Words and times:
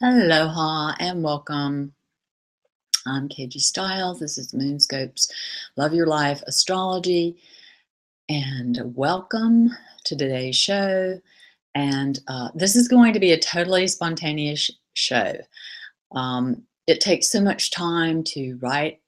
Aloha 0.00 0.94
and 1.00 1.24
welcome. 1.24 1.92
I'm 3.04 3.28
KG 3.28 3.54
Stiles. 3.54 4.20
This 4.20 4.38
is 4.38 4.52
Moonscopes 4.52 5.28
Love 5.76 5.92
Your 5.92 6.06
Life 6.06 6.40
Astrology. 6.46 7.36
And 8.28 8.80
welcome 8.94 9.70
to 10.04 10.16
today's 10.16 10.54
show. 10.54 11.20
And 11.74 12.20
uh, 12.28 12.50
this 12.54 12.76
is 12.76 12.86
going 12.86 13.12
to 13.12 13.18
be 13.18 13.32
a 13.32 13.40
totally 13.40 13.88
spontaneous 13.88 14.70
show. 14.94 15.34
Um, 16.12 16.62
it 16.86 17.00
takes 17.00 17.28
so 17.28 17.40
much 17.40 17.72
time 17.72 18.22
to 18.22 18.56
write 18.62 19.00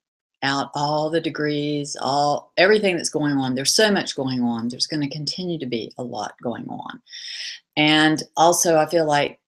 out 0.43 0.73
all 0.75 1.09
the 1.09 1.21
degrees, 1.21 1.97
all 2.01 2.53
everything 2.57 2.97
that's 2.97 3.11
going 3.11 3.37
on. 3.37 3.55
There's 3.55 3.73
so 3.73 3.93
much 3.93 4.17
going 4.17 4.43
on. 4.43 4.67
There's 4.67 4.89
going 4.89 5.09
to 5.09 5.17
continue 5.17 5.61
to 5.61 5.67
be 5.67 5.93
a 5.99 6.03
lot 6.03 6.35
going 6.43 6.69
on. 6.69 7.01
And 7.77 8.25
also, 8.37 8.77
I 8.77 8.87
feel 8.87 9.07
like 9.07 9.41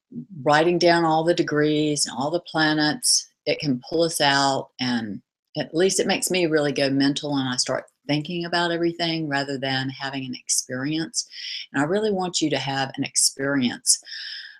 writing 0.43 0.79
down 0.79 1.05
all 1.05 1.25
the 1.25 1.35
degrees 1.35 2.07
and 2.07 2.17
all 2.17 2.31
the 2.31 2.41
planets, 2.41 3.29
it 3.47 3.59
can 3.59 3.81
pull 3.89 4.03
us 4.03 4.21
out 4.21 4.71
and 4.81 5.21
at 5.57 5.75
least 5.75 6.01
it 6.01 6.07
makes 6.07 6.31
me 6.31 6.47
really 6.47 6.73
go 6.73 6.89
mental 6.89 7.37
and 7.37 7.49
I 7.49 7.57
start 7.57 7.85
thinking 8.07 8.45
about 8.45 8.73
everything 8.73 9.29
rather 9.29 9.59
than 9.59 9.89
having 9.89 10.25
an 10.25 10.35
experience. 10.35 11.29
And 11.73 11.83
I 11.83 11.87
really 11.87 12.11
want 12.11 12.41
you 12.41 12.51
to 12.51 12.59
have 12.59 12.91
an 12.97 13.05
experience 13.05 14.03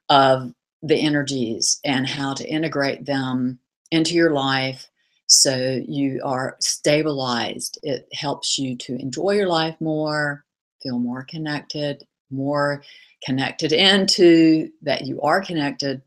of 0.09 0.53
the 0.83 0.97
energies 0.97 1.81
and 1.85 2.07
how 2.07 2.35
to 2.35 2.49
integrate 2.49 3.07
them 3.07 3.59
into 3.91 4.15
your 4.15 4.33
life 4.33 4.89
so 5.27 5.81
you 5.87 6.21
are 6.25 6.57
stabilized. 6.61 7.79
It 7.83 8.07
helps 8.13 8.59
you 8.59 8.77
to 8.77 8.97
enjoy 8.97 9.33
your 9.33 9.49
life 9.49 9.77
more, 9.81 10.45
feel 10.83 10.99
more 10.99 11.25
connected, 11.25 12.05
more 12.33 12.83
connected 13.25 13.73
into 13.73 14.71
that 14.83 15.07
you 15.07 15.21
are 15.21 15.41
connected 15.41 16.03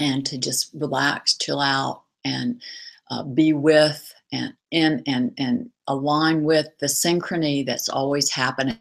and 0.00 0.26
to 0.26 0.38
just 0.38 0.70
relax 0.74 1.36
chill 1.36 1.60
out 1.60 2.02
and 2.24 2.60
uh, 3.10 3.22
be 3.22 3.52
with 3.52 4.12
and 4.32 4.54
in 4.70 5.02
and 5.06 5.32
and 5.38 5.70
align 5.86 6.42
with 6.42 6.66
the 6.80 6.86
synchrony 6.86 7.64
that's 7.64 7.88
always 7.88 8.30
happening 8.30 8.78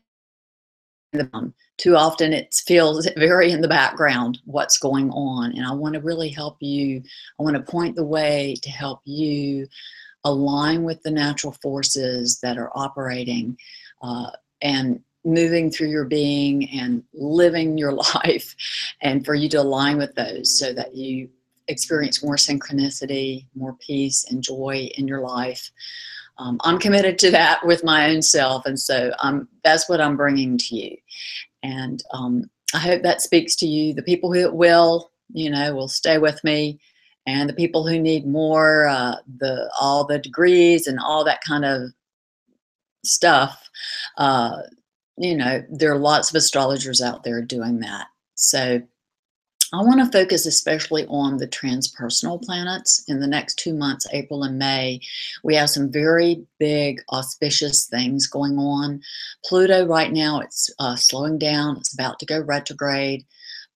too 1.78 1.96
often 1.96 2.34
it 2.34 2.54
feels 2.66 3.08
very 3.18 3.52
in 3.52 3.62
the 3.62 3.68
background 3.68 4.40
what's 4.46 4.80
going 4.80 5.12
on 5.12 5.52
and 5.52 5.66
i 5.66 5.72
want 5.72 5.94
to 5.94 6.02
really 6.02 6.30
help 6.30 6.58
you. 6.60 7.02
I 7.40 7.44
want 7.44 7.56
to 7.56 7.72
point 7.72 7.96
the 7.96 8.06
way 8.06 8.56
to 8.64 8.70
help 8.70 9.02
you 9.06 9.68
align 10.24 10.84
with 10.84 11.02
the 11.04 11.12
natural 11.12 11.54
forces 11.62 12.40
that 12.40 12.58
are 12.58 12.72
operating 12.76 13.58
uh, 14.02 14.32
and 14.62 15.02
moving 15.26 15.72
through 15.72 15.90
your 15.90 16.06
being 16.06 16.70
and 16.72 17.04
living 17.14 17.78
your 17.78 17.94
life 18.16 18.56
and 19.02 19.26
for 19.26 19.36
you 19.36 19.50
to 19.50 19.62
align 19.62 19.98
with 19.98 20.14
those 20.16 20.58
so 20.58 20.74
that 20.74 20.96
you 20.96 21.30
experience 21.70 22.24
more 22.24 22.36
synchronicity 22.36 23.46
more 23.56 23.74
peace 23.80 24.26
and 24.30 24.44
joy 24.44 24.90
in 24.98 25.08
your 25.08 25.22
life. 25.22 25.72
Um, 26.40 26.60
i'm 26.64 26.80
committed 26.80 27.20
to 27.20 27.32
that 27.32 27.66
with 27.66 27.84
my 27.84 28.10
own 28.10 28.22
self 28.22 28.66
and 28.66 28.80
so 28.80 29.12
um, 29.20 29.48
that's 29.64 29.88
what 29.88 30.02
i'm 30.02 30.18
bringing 30.18 30.58
to 30.58 30.76
you. 30.76 30.98
And 31.62 32.04
um, 32.12 32.50
i 32.74 32.80
hope 32.80 33.04
that 33.04 33.22
speaks 33.22 33.56
to 33.58 33.68
you. 33.68 33.94
The 33.94 34.04
people 34.04 34.34
who 34.34 34.52
will 34.52 35.12
you 35.32 35.50
know 35.50 35.74
will 35.74 35.88
stay 35.88 36.18
with 36.18 36.44
me 36.44 36.80
and 37.26 37.50
the 37.50 37.54
people 37.54 37.88
who 37.88 38.00
need 38.00 38.28
more 38.28 38.86
uh, 38.88 39.16
the 39.38 39.72
all 39.80 40.06
the 40.06 40.20
degrees 40.20 40.88
and 40.88 41.00
all 41.00 41.24
that 41.24 41.42
kind 41.42 41.66
of 41.66 41.92
stuff 43.04 43.70
uh, 44.18 44.58
you 45.18 45.36
know, 45.36 45.64
there 45.70 45.92
are 45.92 46.00
lots 46.00 46.30
of 46.30 46.36
astrologers 46.36 47.02
out 47.02 47.24
there 47.24 47.42
doing 47.42 47.80
that. 47.80 48.08
So 48.36 48.82
I 49.74 49.78
want 49.78 50.00
to 50.00 50.18
focus 50.18 50.46
especially 50.46 51.06
on 51.08 51.38
the 51.38 51.48
transpersonal 51.48 52.42
planets. 52.42 53.04
In 53.08 53.20
the 53.20 53.28
next 53.28 53.56
two 53.56 53.74
months, 53.74 54.08
April 54.14 54.44
and 54.44 54.60
May, 54.60 55.02
we 55.44 55.56
have 55.56 55.70
some 55.70 55.92
very 55.92 56.46
big 56.60 57.02
auspicious 57.12 57.88
things 57.88 58.28
going 58.28 58.58
on. 58.58 59.02
Pluto, 59.46 59.86
right 59.86 60.12
now, 60.12 60.40
it's 60.42 60.70
uh, 60.80 60.96
slowing 60.96 61.40
down, 61.40 61.78
it's 61.78 61.94
about 61.94 62.20
to 62.20 62.26
go 62.26 62.42
retrograde. 62.42 63.26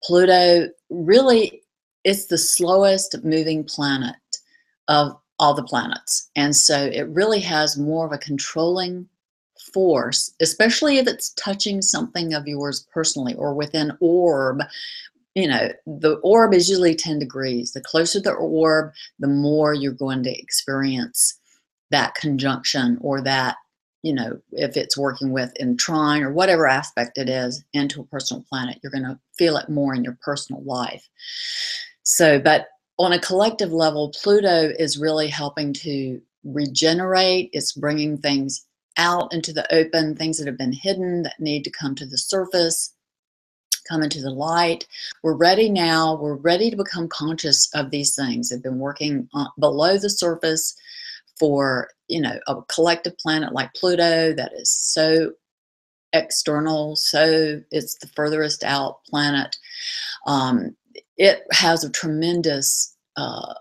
Pluto 0.03 0.69
really 0.89 1.63
it's 2.07 2.27
the 2.27 2.37
slowest 2.37 3.21
moving 3.25 3.65
planet 3.65 4.15
of 4.87 5.17
all 5.39 5.53
the 5.53 5.63
planets. 5.63 6.29
And 6.37 6.55
so 6.55 6.85
it 6.85 7.09
really 7.09 7.41
has 7.41 7.77
more 7.77 8.05
of 8.05 8.13
a 8.13 8.17
controlling 8.17 9.09
force, 9.73 10.33
especially 10.39 10.97
if 10.97 11.07
it's 11.07 11.29
touching 11.33 11.81
something 11.81 12.33
of 12.33 12.47
yours 12.47 12.87
personally 12.93 13.35
or 13.35 13.53
within 13.53 13.91
orb. 13.99 14.61
You 15.35 15.47
know, 15.47 15.69
the 15.85 16.15
orb 16.23 16.53
is 16.53 16.69
usually 16.69 16.95
10 16.95 17.19
degrees. 17.19 17.73
The 17.73 17.81
closer 17.81 18.19
the 18.19 18.33
orb, 18.33 18.91
the 19.19 19.27
more 19.27 19.73
you're 19.73 19.91
going 19.91 20.23
to 20.23 20.39
experience 20.39 21.39
that 21.91 22.15
conjunction 22.15 22.97
or 23.01 23.21
that, 23.21 23.55
you 24.03 24.13
know, 24.13 24.39
if 24.51 24.77
it's 24.77 24.97
working 24.97 25.31
with 25.31 25.55
in 25.57 25.77
trine 25.77 26.23
or 26.23 26.31
whatever 26.31 26.67
aspect 26.67 27.17
it 27.17 27.29
is 27.29 27.63
into 27.73 28.01
a 28.01 28.05
personal 28.05 28.43
planet, 28.49 28.79
you're 28.81 28.91
going 28.91 29.03
to 29.03 29.19
feel 29.37 29.57
it 29.57 29.69
more 29.69 29.93
in 29.93 30.03
your 30.03 30.17
personal 30.21 30.63
life. 30.63 31.07
So, 32.03 32.39
but 32.39 32.67
on 32.99 33.13
a 33.13 33.19
collective 33.19 33.71
level, 33.71 34.13
Pluto 34.21 34.71
is 34.79 34.97
really 34.97 35.27
helping 35.27 35.71
to 35.73 36.21
regenerate. 36.43 37.49
It's 37.53 37.73
bringing 37.73 38.17
things 38.17 38.65
out 38.97 39.33
into 39.33 39.53
the 39.53 39.71
open, 39.73 40.15
things 40.15 40.37
that 40.37 40.47
have 40.47 40.57
been 40.57 40.73
hidden 40.73 41.23
that 41.23 41.39
need 41.39 41.63
to 41.63 41.71
come 41.71 41.95
to 41.95 42.05
the 42.05 42.17
surface, 42.17 42.93
come 43.87 44.03
into 44.03 44.21
the 44.21 44.31
light. 44.31 44.85
We're 45.23 45.35
ready 45.35 45.69
now. 45.69 46.15
We're 46.15 46.35
ready 46.35 46.69
to 46.69 46.77
become 46.77 47.07
conscious 47.07 47.69
of 47.73 47.91
these 47.91 48.15
things. 48.15 48.49
They've 48.49 48.61
been 48.61 48.79
working 48.79 49.29
on, 49.33 49.47
below 49.59 49.97
the 49.97 50.09
surface 50.09 50.75
for, 51.39 51.89
you 52.07 52.21
know, 52.21 52.39
a 52.47 52.61
collective 52.63 53.17
planet 53.17 53.53
like 53.53 53.73
Pluto 53.75 54.33
that 54.33 54.51
is 54.53 54.69
so 54.69 55.31
external, 56.13 56.95
so 56.95 57.61
it's 57.71 57.97
the 57.99 58.07
furthest 58.15 58.63
out 58.63 59.03
planet. 59.05 59.55
Um, 60.25 60.75
it 61.17 61.43
has 61.51 61.83
a 61.83 61.91
tremendous 61.91 62.95
uh, 63.15 63.53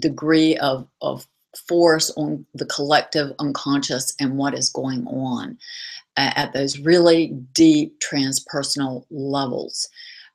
degree 0.00 0.56
of, 0.58 0.86
of 1.00 1.26
force 1.68 2.10
on 2.16 2.44
the 2.54 2.66
collective 2.66 3.32
unconscious 3.38 4.14
and 4.20 4.36
what 4.36 4.54
is 4.54 4.70
going 4.70 5.06
on 5.06 5.58
at 6.16 6.52
those 6.52 6.78
really 6.78 7.28
deep 7.54 7.98
transpersonal 8.00 9.04
levels 9.10 9.88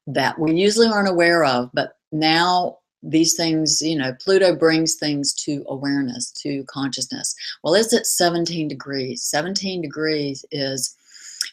that 0.07 0.37
we 0.39 0.53
usually 0.53 0.87
aren't 0.87 1.09
aware 1.09 1.43
of 1.43 1.69
but 1.73 1.97
now 2.11 2.77
these 3.03 3.35
things 3.35 3.81
you 3.81 3.97
know 3.97 4.13
pluto 4.19 4.55
brings 4.55 4.95
things 4.95 5.33
to 5.33 5.63
awareness 5.69 6.31
to 6.31 6.63
consciousness. 6.65 7.35
Well 7.63 7.75
it's 7.75 7.93
at 7.93 8.07
17 8.07 8.67
degrees? 8.67 9.23
17 9.23 9.81
degrees 9.81 10.43
is 10.51 10.95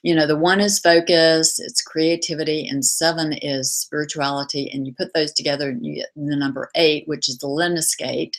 you 0.03 0.15
know 0.15 0.27
the 0.27 0.37
one 0.37 0.61
is 0.61 0.79
focus 0.79 1.59
it's 1.59 1.83
creativity 1.83 2.67
and 2.67 2.85
seven 2.85 3.33
is 3.35 3.75
spirituality 3.75 4.71
and 4.73 4.87
you 4.87 4.95
put 4.95 5.13
those 5.15 5.33
together 5.33 5.71
and 5.71 5.85
you 5.85 5.97
get 5.97 6.11
the 6.15 6.37
number 6.37 6.71
eight 6.75 7.07
which 7.07 7.29
is 7.29 7.39
the 7.39 7.47
lemniscate 7.47 8.37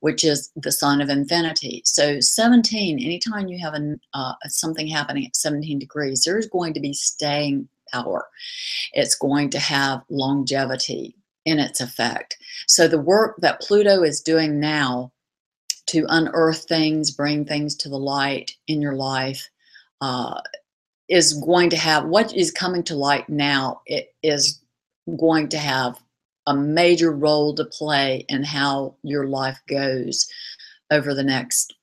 which 0.00 0.24
is 0.24 0.50
the 0.56 0.72
sign 0.72 1.00
of 1.00 1.08
infinity. 1.08 1.82
So 1.84 2.20
17, 2.20 2.98
anytime 2.98 3.48
you 3.48 3.58
have 3.58 3.74
an, 3.74 4.00
uh, 4.14 4.34
something 4.46 4.86
happening 4.86 5.26
at 5.26 5.36
17 5.36 5.78
degrees, 5.78 6.22
there's 6.24 6.48
going 6.48 6.74
to 6.74 6.80
be 6.80 6.92
staying 6.92 7.68
power. 7.92 8.26
It's 8.92 9.14
going 9.14 9.50
to 9.50 9.58
have 9.58 10.02
longevity 10.10 11.16
in 11.44 11.58
its 11.58 11.80
effect. 11.80 12.36
So 12.66 12.88
the 12.88 13.00
work 13.00 13.36
that 13.38 13.60
Pluto 13.60 14.02
is 14.02 14.20
doing 14.20 14.58
now 14.58 15.12
to 15.86 16.04
unearth 16.08 16.64
things, 16.64 17.12
bring 17.12 17.44
things 17.44 17.76
to 17.76 17.88
the 17.88 17.98
light 17.98 18.52
in 18.66 18.82
your 18.82 18.96
life, 18.96 19.48
uh, 20.00 20.40
is 21.08 21.34
going 21.34 21.70
to 21.70 21.76
have 21.76 22.04
what 22.06 22.34
is 22.34 22.50
coming 22.50 22.82
to 22.84 22.96
light 22.96 23.28
now. 23.28 23.80
It 23.86 24.14
is 24.22 24.60
going 25.18 25.48
to 25.50 25.58
have 25.58 26.00
a 26.46 26.54
major 26.54 27.12
role 27.12 27.54
to 27.54 27.64
play 27.64 28.24
in 28.28 28.42
how 28.42 28.94
your 29.02 29.26
life 29.26 29.60
goes 29.68 30.28
over 30.90 31.14
the 31.14 31.24
next 31.24 31.74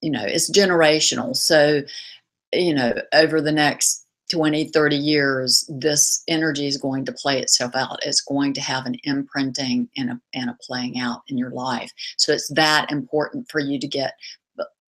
you 0.00 0.10
know 0.10 0.24
it's 0.24 0.50
generational 0.50 1.34
so 1.34 1.82
you 2.52 2.74
know 2.74 2.94
over 3.14 3.40
the 3.40 3.52
next 3.52 4.06
20 4.30 4.68
30 4.68 4.96
years 4.96 5.68
this 5.68 6.22
energy 6.28 6.66
is 6.66 6.76
going 6.76 7.04
to 7.04 7.12
play 7.12 7.40
itself 7.40 7.74
out 7.74 7.98
it's 8.02 8.20
going 8.20 8.52
to 8.52 8.60
have 8.60 8.84
an 8.86 8.96
imprinting 9.04 9.88
and 9.96 10.10
a, 10.10 10.20
and 10.34 10.50
a 10.50 10.56
playing 10.62 10.98
out 10.98 11.22
in 11.28 11.38
your 11.38 11.50
life 11.50 11.90
so 12.18 12.32
it's 12.32 12.48
that 12.48 12.90
important 12.92 13.50
for 13.50 13.60
you 13.60 13.78
to 13.78 13.88
get 13.88 14.14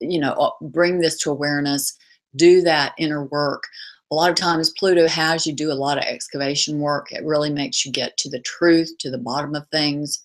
you 0.01 0.19
know 0.19 0.33
uh, 0.33 0.51
bring 0.61 0.99
this 0.99 1.17
to 1.17 1.31
awareness 1.31 1.97
do 2.35 2.61
that 2.61 2.93
inner 2.97 3.23
work 3.25 3.63
a 4.11 4.15
lot 4.15 4.29
of 4.29 4.35
times 4.35 4.71
Pluto 4.71 5.07
has 5.07 5.45
you 5.45 5.53
do 5.53 5.71
a 5.71 5.73
lot 5.73 5.97
of 5.97 6.03
excavation 6.03 6.79
work. 6.79 7.11
It 7.11 7.23
really 7.23 7.51
makes 7.51 7.85
you 7.85 7.91
get 7.91 8.17
to 8.17 8.29
the 8.29 8.39
truth, 8.41 8.91
to 8.99 9.11
the 9.11 9.19
bottom 9.19 9.53
of 9.53 9.67
things, 9.69 10.23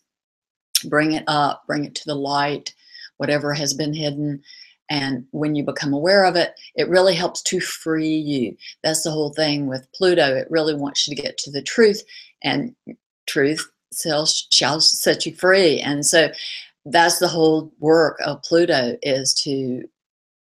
bring 0.86 1.12
it 1.12 1.24
up, 1.26 1.64
bring 1.66 1.84
it 1.84 1.94
to 1.96 2.04
the 2.06 2.14
light, 2.14 2.74
whatever 3.18 3.52
has 3.52 3.74
been 3.74 3.92
hidden. 3.92 4.42
And 4.90 5.26
when 5.32 5.54
you 5.54 5.64
become 5.64 5.92
aware 5.92 6.24
of 6.24 6.36
it, 6.36 6.54
it 6.76 6.88
really 6.88 7.14
helps 7.14 7.42
to 7.42 7.60
free 7.60 8.16
you. 8.16 8.56
That's 8.82 9.02
the 9.02 9.10
whole 9.10 9.32
thing 9.32 9.66
with 9.66 9.86
Pluto. 9.94 10.34
It 10.34 10.50
really 10.50 10.74
wants 10.74 11.06
you 11.06 11.14
to 11.14 11.22
get 11.22 11.36
to 11.38 11.50
the 11.50 11.62
truth, 11.62 12.02
and 12.42 12.74
truth 13.26 13.70
shall, 13.98 14.26
shall 14.26 14.80
set 14.80 15.26
you 15.26 15.34
free. 15.34 15.80
And 15.80 16.04
so 16.04 16.30
that's 16.86 17.18
the 17.18 17.28
whole 17.28 17.72
work 17.80 18.18
of 18.24 18.42
Pluto 18.42 18.96
is 19.02 19.32
to 19.42 19.84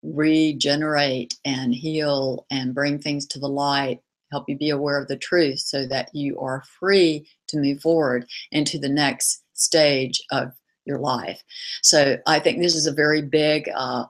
regenerate 0.03 1.37
and 1.45 1.73
heal 1.73 2.45
and 2.51 2.75
bring 2.75 2.99
things 2.99 3.25
to 3.27 3.39
the 3.39 3.49
light 3.49 3.99
help 4.31 4.45
you 4.47 4.57
be 4.57 4.69
aware 4.69 4.99
of 4.99 5.07
the 5.07 5.17
truth 5.17 5.59
so 5.59 5.85
that 5.87 6.09
you 6.13 6.39
are 6.39 6.63
free 6.79 7.27
to 7.47 7.57
move 7.57 7.81
forward 7.81 8.25
into 8.51 8.77
the 8.77 8.89
next 8.89 9.43
stage 9.53 10.21
of 10.31 10.51
your 10.85 10.99
life. 10.99 11.41
So 11.81 12.17
I 12.27 12.39
think 12.39 12.59
this 12.59 12.75
is 12.75 12.87
a 12.87 12.93
very 12.93 13.21
big, 13.21 13.69
uh, 13.75 14.05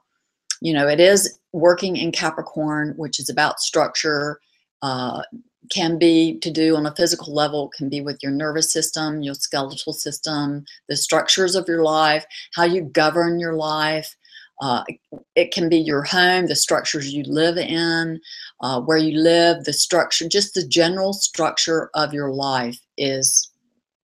you 0.62 0.74
know, 0.74 0.88
it 0.88 1.00
is 1.00 1.40
working 1.54 1.98
in 1.98 2.12
Capricorn, 2.12 2.94
which 2.98 3.20
is 3.20 3.30
about 3.30 3.60
structure, 3.60 4.40
uh, 4.82 5.22
can 5.70 5.98
be 5.98 6.40
to 6.40 6.50
do 6.50 6.76
on 6.76 6.86
a 6.86 6.96
physical 6.96 7.34
level, 7.34 7.70
can 7.76 7.90
be 7.90 8.00
with 8.00 8.18
your 8.24 8.32
nervous 8.32 8.72
system, 8.72 9.22
your 9.22 9.34
skeletal 9.34 9.92
system, 9.92 10.64
the 10.88 10.96
structures 10.96 11.56
of 11.56 11.68
your 11.68 11.84
life, 11.84 12.26
how 12.54 12.64
you 12.64 12.82
govern 12.82 13.40
your 13.40 13.54
life, 13.54 14.16
uh, 14.62 14.84
it 15.36 15.52
can 15.52 15.70
be 15.70 15.78
your 15.78 16.04
home, 16.04 16.48
the 16.48 16.56
structures 16.56 17.14
you 17.14 17.24
live 17.24 17.58
in, 17.58 18.20
uh, 18.62 18.82
where 18.82 18.98
you 18.98 19.20
live, 19.20 19.64
the 19.64 19.74
structure, 19.74 20.28
just 20.28 20.54
the 20.54 20.66
general 20.68 21.14
structure 21.14 21.90
of 21.94 22.14
your 22.14 22.32
life 22.32 22.80
is 22.98 23.52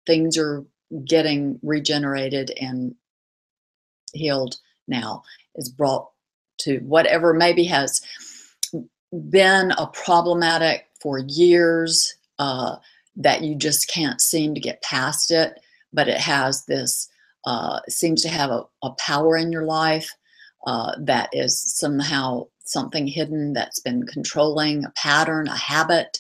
things 0.06 0.38
are 0.38 0.64
getting 1.06 1.60
regenerated 1.64 2.52
and 2.62 2.94
healed 4.14 4.58
now, 4.88 5.24
is 5.56 5.70
brought 5.70 6.10
to 6.60 6.78
whatever 6.80 7.34
maybe 7.34 7.64
has 7.64 8.02
been 9.30 9.72
a 9.72 9.88
problematic 9.88 10.88
for 11.02 11.20
years 11.28 12.16
uh, 12.38 12.76
that 13.16 13.42
you 13.42 13.56
just 13.56 13.90
can't 13.90 14.22
seem 14.22 14.54
to 14.54 14.62
get 14.62 14.82
past 14.84 15.32
it, 15.32 15.60
but 15.92 16.08
it 16.08 16.18
has 16.18 16.66
this, 16.66 17.10
uh, 17.46 17.80
seems 17.90 18.22
to 18.22 18.30
have 18.30 18.52
a, 18.52 18.64
a 18.84 18.92
power 18.92 19.36
in 19.36 19.52
your 19.52 19.66
life 19.66 20.14
uh, 20.66 20.94
that 21.00 21.30
is 21.34 21.62
somehow 21.62 22.48
something 22.66 23.08
hidden 23.08 23.54
that's 23.54 23.80
been 23.80 24.06
controlling 24.06 24.86
a 24.86 24.92
pattern, 24.92 25.48
a 25.48 25.56
habit, 25.56 26.20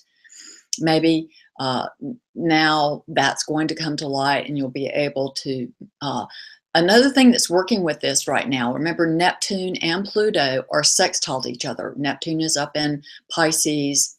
maybe. 0.79 1.29
Uh, 1.59 1.87
now 2.35 3.03
that's 3.07 3.43
going 3.43 3.67
to 3.67 3.75
come 3.75 3.95
to 3.95 4.07
light 4.07 4.47
and 4.47 4.57
you'll 4.57 4.69
be 4.69 4.87
able 4.87 5.31
to. 5.31 5.71
Uh, 6.01 6.25
another 6.75 7.09
thing 7.09 7.31
that's 7.31 7.49
working 7.49 7.83
with 7.83 7.99
this 8.01 8.27
right 8.27 8.49
now, 8.49 8.73
remember 8.73 9.07
Neptune 9.07 9.75
and 9.77 10.05
Pluto 10.05 10.65
are 10.71 10.83
sextile 10.83 11.41
to 11.41 11.49
each 11.49 11.65
other. 11.65 11.93
Neptune 11.95 12.41
is 12.41 12.57
up 12.57 12.75
in 12.75 13.03
Pisces 13.29 14.17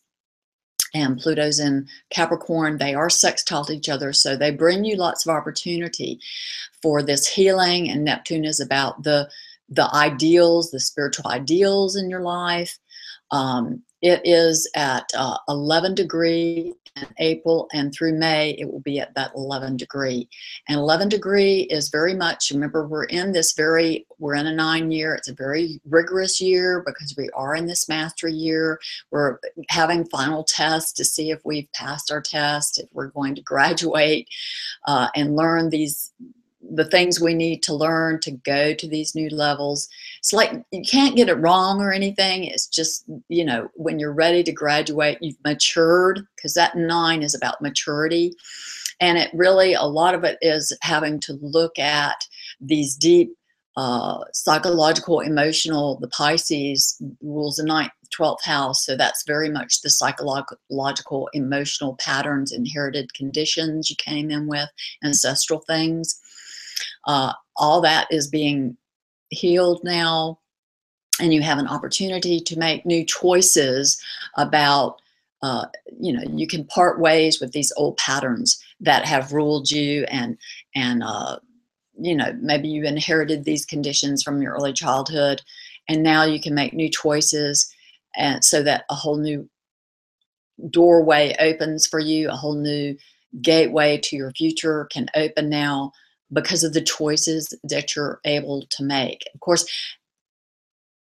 and 0.94 1.18
Pluto's 1.18 1.58
in 1.58 1.88
Capricorn. 2.10 2.78
They 2.78 2.94
are 2.94 3.10
sextile 3.10 3.64
to 3.64 3.72
each 3.74 3.88
other, 3.88 4.12
so 4.12 4.36
they 4.36 4.52
bring 4.52 4.84
you 4.84 4.96
lots 4.96 5.26
of 5.26 5.34
opportunity 5.34 6.20
for 6.80 7.02
this 7.02 7.26
healing. 7.26 7.90
And 7.90 8.04
Neptune 8.04 8.44
is 8.44 8.60
about 8.60 9.02
the 9.02 9.28
the 9.68 9.92
ideals, 9.94 10.70
the 10.70 10.80
spiritual 10.80 11.28
ideals 11.28 11.96
in 11.96 12.10
your 12.10 12.22
life. 12.22 12.78
Um, 13.30 13.82
it 14.02 14.20
is 14.24 14.70
at 14.76 15.08
uh, 15.16 15.38
11 15.48 15.94
degree 15.94 16.74
in 16.96 17.06
April 17.18 17.68
and 17.72 17.92
through 17.92 18.18
May, 18.18 18.50
it 18.50 18.70
will 18.70 18.80
be 18.80 19.00
at 19.00 19.14
that 19.14 19.32
11 19.34 19.76
degree. 19.76 20.28
And 20.68 20.78
11 20.78 21.08
degree 21.08 21.60
is 21.62 21.88
very 21.88 22.14
much, 22.14 22.50
remember, 22.52 22.86
we're 22.86 23.04
in 23.04 23.32
this 23.32 23.52
very, 23.54 24.06
we're 24.18 24.34
in 24.34 24.46
a 24.46 24.54
nine 24.54 24.92
year, 24.92 25.14
it's 25.14 25.28
a 25.28 25.34
very 25.34 25.80
rigorous 25.88 26.40
year 26.40 26.84
because 26.86 27.14
we 27.16 27.30
are 27.30 27.56
in 27.56 27.66
this 27.66 27.88
mastery 27.88 28.32
year. 28.32 28.78
We're 29.10 29.38
having 29.70 30.04
final 30.06 30.44
tests 30.44 30.92
to 30.92 31.04
see 31.04 31.30
if 31.30 31.40
we've 31.44 31.72
passed 31.72 32.12
our 32.12 32.20
test, 32.20 32.78
if 32.78 32.88
we're 32.92 33.08
going 33.08 33.34
to 33.34 33.42
graduate 33.54 34.28
uh, 34.86 35.08
and 35.16 35.34
learn 35.34 35.70
these 35.70 36.12
the 36.72 36.84
things 36.84 37.20
we 37.20 37.34
need 37.34 37.62
to 37.62 37.74
learn 37.74 38.20
to 38.20 38.30
go 38.30 38.74
to 38.74 38.88
these 38.88 39.14
new 39.14 39.28
levels. 39.28 39.88
It's 40.18 40.32
like 40.32 40.52
you 40.70 40.82
can't 40.82 41.16
get 41.16 41.28
it 41.28 41.34
wrong 41.34 41.80
or 41.80 41.92
anything. 41.92 42.44
It's 42.44 42.66
just, 42.66 43.04
you 43.28 43.44
know, 43.44 43.68
when 43.74 43.98
you're 43.98 44.12
ready 44.12 44.42
to 44.44 44.52
graduate, 44.52 45.18
you've 45.20 45.42
matured 45.44 46.26
because 46.36 46.54
that 46.54 46.76
nine 46.76 47.22
is 47.22 47.34
about 47.34 47.62
maturity. 47.62 48.34
And 49.00 49.18
it 49.18 49.30
really, 49.34 49.74
a 49.74 49.82
lot 49.82 50.14
of 50.14 50.24
it 50.24 50.38
is 50.40 50.76
having 50.82 51.20
to 51.20 51.38
look 51.42 51.78
at 51.78 52.26
these 52.60 52.94
deep 52.94 53.36
uh, 53.76 54.20
psychological, 54.32 55.18
emotional, 55.18 55.98
the 55.98 56.08
Pisces 56.08 57.02
rules 57.20 57.56
the 57.56 57.64
ninth, 57.64 57.90
12th 58.16 58.44
house. 58.44 58.86
So 58.86 58.96
that's 58.96 59.24
very 59.26 59.48
much 59.48 59.82
the 59.82 59.90
psychological, 59.90 61.28
emotional 61.32 61.96
patterns, 61.96 62.52
inherited 62.52 63.12
conditions 63.14 63.90
you 63.90 63.96
came 63.96 64.30
in 64.30 64.46
with, 64.46 64.68
ancestral 65.02 65.60
things 65.66 66.20
uh, 67.06 67.32
all 67.56 67.80
that 67.82 68.06
is 68.10 68.28
being 68.28 68.76
healed 69.30 69.82
now, 69.84 70.38
and 71.20 71.32
you 71.32 71.42
have 71.42 71.58
an 71.58 71.68
opportunity 71.68 72.40
to 72.40 72.58
make 72.58 72.86
new 72.86 73.04
choices 73.04 74.00
about. 74.36 75.00
Uh, 75.42 75.66
you 76.00 76.10
know, 76.10 76.22
you 76.34 76.46
can 76.46 76.64
part 76.64 76.98
ways 76.98 77.38
with 77.38 77.52
these 77.52 77.70
old 77.76 77.94
patterns 77.98 78.62
that 78.80 79.04
have 79.04 79.32
ruled 79.32 79.70
you, 79.70 80.04
and 80.04 80.38
and 80.74 81.02
uh, 81.02 81.38
you 82.00 82.16
know 82.16 82.32
maybe 82.40 82.68
you 82.68 82.84
inherited 82.84 83.44
these 83.44 83.66
conditions 83.66 84.22
from 84.22 84.40
your 84.40 84.54
early 84.54 84.72
childhood, 84.72 85.42
and 85.88 86.02
now 86.02 86.24
you 86.24 86.40
can 86.40 86.54
make 86.54 86.72
new 86.72 86.88
choices, 86.88 87.70
and 88.16 88.42
so 88.44 88.62
that 88.62 88.84
a 88.90 88.94
whole 88.94 89.18
new 89.18 89.48
doorway 90.70 91.34
opens 91.38 91.86
for 91.86 91.98
you, 92.00 92.30
a 92.30 92.36
whole 92.36 92.54
new 92.54 92.96
gateway 93.42 93.98
to 93.98 94.16
your 94.16 94.30
future 94.32 94.86
can 94.92 95.08
open 95.14 95.48
now 95.48 95.92
because 96.34 96.64
of 96.64 96.72
the 96.72 96.82
choices 96.82 97.56
that 97.64 97.96
you're 97.96 98.20
able 98.24 98.64
to 98.70 98.84
make. 98.84 99.22
Of 99.34 99.40
course, 99.40 99.64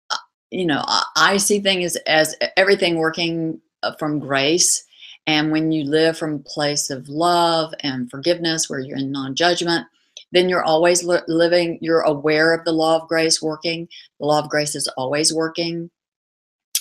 uh, 0.09 0.17
you 0.51 0.65
know, 0.65 0.83
I 1.15 1.37
see 1.37 1.59
things 1.59 1.95
as 2.07 2.35
everything 2.57 2.97
working 2.97 3.61
uh, 3.83 3.93
from 3.97 4.19
grace. 4.19 4.83
And 5.27 5.51
when 5.51 5.71
you 5.71 5.83
live 5.83 6.17
from 6.17 6.35
a 6.35 6.39
place 6.39 6.89
of 6.89 7.07
love 7.07 7.73
and 7.81 8.09
forgiveness, 8.09 8.69
where 8.69 8.79
you're 8.79 8.97
in 8.97 9.11
non 9.11 9.35
judgment, 9.35 9.85
then 10.31 10.49
you're 10.49 10.63
always 10.63 11.03
living, 11.03 11.77
you're 11.81 12.01
aware 12.01 12.53
of 12.53 12.65
the 12.65 12.71
law 12.71 12.99
of 12.99 13.07
grace 13.07 13.41
working. 13.41 13.87
The 14.19 14.25
law 14.25 14.39
of 14.39 14.49
grace 14.49 14.75
is 14.75 14.87
always 14.89 15.33
working. 15.33 15.91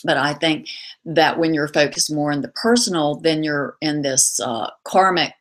But 0.05 0.17
I 0.17 0.35
think 0.35 0.69
that 1.05 1.39
when 1.39 1.55
you're 1.55 1.69
focused 1.69 2.13
more 2.13 2.33
on 2.33 2.41
the 2.41 2.49
personal, 2.49 3.17
then 3.17 3.43
you're 3.43 3.77
in 3.81 4.03
this 4.03 4.41
uh, 4.41 4.71
karmic 4.85 5.33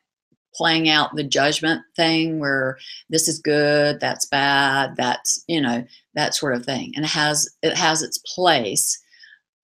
playing 0.54 0.88
out 0.88 1.14
the 1.14 1.24
judgment 1.24 1.82
thing 1.96 2.38
where 2.38 2.78
this 3.10 3.28
is 3.28 3.38
good 3.38 4.00
that's 4.00 4.26
bad 4.26 4.94
that's 4.96 5.44
you 5.46 5.60
know 5.60 5.84
that 6.14 6.34
sort 6.34 6.54
of 6.54 6.64
thing 6.64 6.92
and 6.96 7.04
it 7.04 7.10
has 7.10 7.48
it 7.62 7.76
has 7.76 8.02
its 8.02 8.18
place 8.34 8.98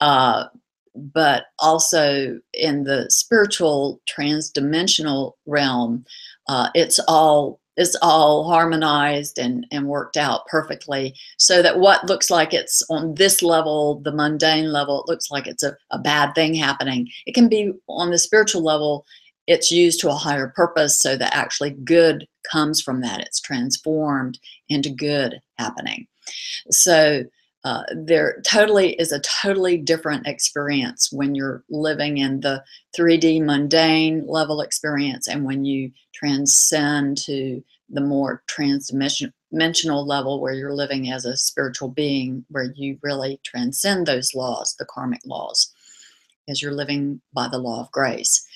uh, 0.00 0.44
but 0.94 1.46
also 1.58 2.38
in 2.52 2.84
the 2.84 3.10
spiritual 3.10 4.00
transdimensional 4.08 5.32
realm 5.46 6.04
uh, 6.48 6.68
it's 6.74 7.00
all 7.08 7.60
it's 7.76 7.96
all 8.02 8.44
harmonized 8.44 9.38
and, 9.38 9.66
and 9.72 9.88
worked 9.88 10.16
out 10.16 10.46
perfectly 10.46 11.14
so 11.38 11.60
that 11.62 11.78
what 11.78 12.04
looks 12.06 12.30
like 12.30 12.54
it's 12.54 12.82
on 12.90 13.14
this 13.14 13.42
level 13.42 14.00
the 14.00 14.12
mundane 14.12 14.72
level 14.72 15.02
it 15.02 15.10
looks 15.10 15.30
like 15.30 15.46
it's 15.46 15.62
a, 15.62 15.76
a 15.90 15.98
bad 15.98 16.34
thing 16.34 16.54
happening. 16.54 17.08
It 17.26 17.34
can 17.34 17.48
be 17.48 17.72
on 17.88 18.10
the 18.10 18.18
spiritual 18.18 18.62
level 18.62 19.04
it's 19.46 19.70
used 19.70 20.00
to 20.00 20.10
a 20.10 20.14
higher 20.14 20.52
purpose 20.54 20.98
so 20.98 21.16
that 21.16 21.34
actually 21.34 21.70
good 21.70 22.26
comes 22.50 22.80
from 22.80 23.00
that. 23.02 23.20
It's 23.20 23.40
transformed 23.40 24.38
into 24.68 24.90
good 24.90 25.40
happening. 25.58 26.06
So 26.70 27.24
uh, 27.64 27.82
there 27.94 28.42
totally 28.44 28.92
is 28.94 29.10
a 29.10 29.20
totally 29.20 29.78
different 29.78 30.26
experience 30.26 31.10
when 31.10 31.34
you're 31.34 31.64
living 31.70 32.18
in 32.18 32.40
the 32.40 32.62
3D 32.96 33.42
mundane 33.42 34.26
level 34.26 34.60
experience 34.60 35.26
and 35.26 35.44
when 35.44 35.64
you 35.64 35.90
transcend 36.12 37.16
to 37.16 37.62
the 37.88 38.02
more 38.02 38.42
transdimensional 38.48 40.06
level 40.06 40.40
where 40.40 40.52
you're 40.52 40.74
living 40.74 41.10
as 41.10 41.24
a 41.24 41.36
spiritual 41.36 41.88
being 41.88 42.44
where 42.48 42.70
you 42.74 42.98
really 43.02 43.40
transcend 43.44 44.06
those 44.06 44.34
laws, 44.34 44.74
the 44.78 44.84
karmic 44.84 45.20
laws 45.24 45.72
as 46.48 46.60
you're 46.60 46.72
living 46.72 47.20
by 47.32 47.48
the 47.48 47.58
law 47.58 47.80
of 47.80 47.90
grace. 47.90 48.46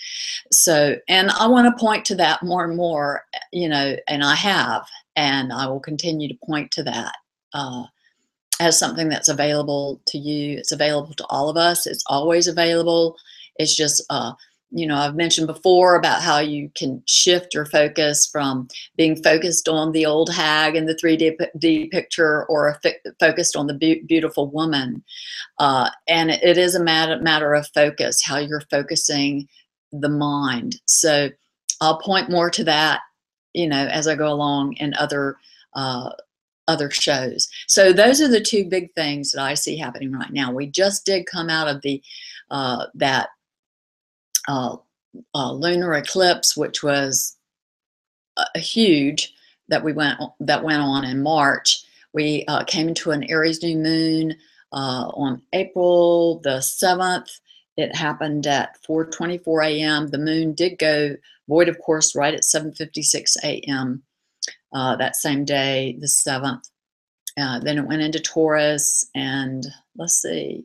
So, 0.52 0.96
and 1.08 1.30
I 1.30 1.46
want 1.46 1.66
to 1.66 1.80
point 1.80 2.04
to 2.06 2.14
that 2.16 2.42
more 2.42 2.64
and 2.64 2.76
more, 2.76 3.22
you 3.52 3.68
know, 3.68 3.96
and 4.08 4.24
I 4.24 4.34
have, 4.34 4.86
and 5.16 5.52
I 5.52 5.66
will 5.66 5.80
continue 5.80 6.28
to 6.28 6.46
point 6.46 6.70
to 6.72 6.82
that 6.84 7.14
uh, 7.54 7.84
as 8.60 8.78
something 8.78 9.08
that's 9.08 9.28
available 9.28 10.00
to 10.08 10.18
you. 10.18 10.58
It's 10.58 10.72
available 10.72 11.14
to 11.14 11.26
all 11.30 11.48
of 11.48 11.56
us. 11.56 11.86
It's 11.86 12.04
always 12.06 12.46
available. 12.46 13.16
It's 13.56 13.74
just 13.74 14.04
uh, 14.10 14.32
you 14.70 14.86
know, 14.86 14.96
I've 14.96 15.14
mentioned 15.14 15.46
before 15.46 15.96
about 15.96 16.22
how 16.22 16.38
you 16.38 16.70
can 16.74 17.02
shift 17.06 17.54
your 17.54 17.64
focus 17.64 18.26
from 18.26 18.68
being 18.96 19.22
focused 19.22 19.68
on 19.68 19.92
the 19.92 20.04
old 20.04 20.32
hag 20.32 20.76
in 20.76 20.84
the 20.84 20.94
3D 20.94 21.90
picture 21.90 22.44
or 22.46 22.78
focused 23.18 23.56
on 23.56 23.66
the 23.66 23.74
be 23.74 24.02
beautiful 24.06 24.50
woman. 24.50 25.02
Uh, 25.58 25.88
and 26.06 26.30
it 26.30 26.58
is 26.58 26.74
a 26.74 26.82
matter, 26.82 27.18
matter 27.20 27.54
of 27.54 27.68
focus, 27.74 28.22
how 28.22 28.36
you're 28.36 28.62
focusing 28.70 29.48
the 29.92 30.08
mind. 30.08 30.76
So 30.84 31.30
I'll 31.80 32.00
point 32.00 32.30
more 32.30 32.50
to 32.50 32.64
that, 32.64 33.00
you 33.54 33.68
know, 33.68 33.86
as 33.86 34.06
I 34.06 34.16
go 34.16 34.30
along 34.30 34.74
in 34.74 34.94
other 34.94 35.36
uh, 35.74 36.10
other 36.66 36.90
shows. 36.90 37.48
So 37.66 37.94
those 37.94 38.20
are 38.20 38.28
the 38.28 38.42
two 38.42 38.66
big 38.66 38.92
things 38.94 39.32
that 39.32 39.42
I 39.42 39.54
see 39.54 39.78
happening 39.78 40.12
right 40.12 40.30
now. 40.30 40.52
We 40.52 40.66
just 40.66 41.06
did 41.06 41.24
come 41.24 41.48
out 41.48 41.66
of 41.66 41.80
the 41.80 42.02
uh, 42.50 42.86
that 42.94 43.30
uh, 44.48 45.52
lunar 45.52 45.94
eclipse, 45.94 46.56
which 46.56 46.82
was 46.82 47.36
a 48.54 48.58
huge 48.58 49.34
that 49.68 49.84
we 49.84 49.92
went 49.92 50.18
that 50.40 50.64
went 50.64 50.82
on 50.82 51.04
in 51.04 51.22
March. 51.22 51.84
We 52.12 52.44
uh, 52.48 52.64
came 52.64 52.88
into 52.88 53.10
an 53.10 53.24
Aries 53.24 53.62
new 53.62 53.76
moon 53.76 54.34
uh, 54.72 55.08
on 55.14 55.42
April 55.52 56.40
the 56.42 56.60
seventh. 56.60 57.28
It 57.76 57.94
happened 57.94 58.46
at 58.46 58.76
4:24 58.82 59.66
a.m. 59.66 60.08
The 60.08 60.18
moon 60.18 60.54
did 60.54 60.78
go 60.78 61.16
void, 61.48 61.68
of 61.68 61.78
course, 61.80 62.16
right 62.16 62.34
at 62.34 62.42
7:56 62.42 63.36
a.m. 63.44 64.02
Uh, 64.72 64.96
that 64.96 65.16
same 65.16 65.44
day, 65.44 65.96
the 66.00 66.08
seventh. 66.08 66.68
Uh, 67.38 67.60
then 67.60 67.78
it 67.78 67.86
went 67.86 68.02
into 68.02 68.18
Taurus, 68.18 69.08
and 69.14 69.64
let's 69.96 70.20
see, 70.20 70.64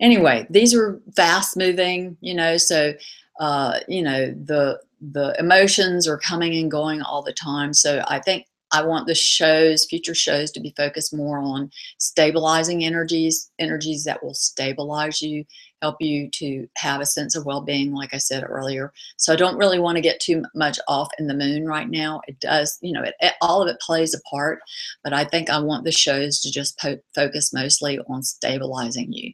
anyway, 0.00 0.46
these 0.50 0.74
are 0.74 1.00
fast 1.16 1.56
moving, 1.56 2.16
you 2.20 2.34
know, 2.34 2.56
so, 2.56 2.94
uh, 3.40 3.80
you 3.88 4.02
know, 4.02 4.32
the, 4.44 4.80
the 5.00 5.34
emotions 5.38 6.08
are 6.08 6.18
coming 6.18 6.54
and 6.54 6.70
going 6.70 7.02
all 7.02 7.22
the 7.22 7.32
time. 7.32 7.72
So 7.74 8.02
I 8.08 8.20
think 8.20 8.46
I 8.72 8.82
want 8.82 9.06
the 9.06 9.14
shows, 9.14 9.86
future 9.86 10.14
shows 10.14 10.50
to 10.50 10.60
be 10.60 10.74
focused 10.76 11.14
more 11.14 11.38
on 11.38 11.70
stabilizing 11.98 12.84
energies, 12.84 13.50
energies 13.58 14.02
that 14.04 14.22
will 14.22 14.34
stabilize 14.34 15.22
you, 15.22 15.44
help 15.80 15.96
you 16.00 16.28
to 16.30 16.66
have 16.76 17.00
a 17.00 17.06
sense 17.06 17.36
of 17.36 17.44
well-being, 17.44 17.92
like 17.92 18.14
I 18.14 18.18
said 18.18 18.42
earlier. 18.48 18.92
So 19.16 19.32
I 19.32 19.36
don't 19.36 19.58
really 19.58 19.78
want 19.78 19.96
to 19.96 20.02
get 20.02 20.18
too 20.18 20.42
much 20.56 20.80
off 20.88 21.08
in 21.18 21.28
the 21.28 21.34
moon 21.34 21.66
right 21.66 21.88
now. 21.88 22.20
It 22.26 22.40
does, 22.40 22.78
you 22.80 22.92
know, 22.92 23.02
it, 23.02 23.14
it, 23.20 23.34
all 23.40 23.62
of 23.62 23.68
it 23.68 23.78
plays 23.80 24.14
a 24.14 24.20
part, 24.22 24.60
but 25.04 25.12
I 25.12 25.24
think 25.24 25.50
I 25.50 25.60
want 25.60 25.84
the 25.84 25.92
shows 25.92 26.40
to 26.40 26.50
just 26.50 26.80
focus 27.14 27.52
mostly 27.52 28.00
on 28.08 28.22
stabilizing 28.22 29.12
you 29.12 29.32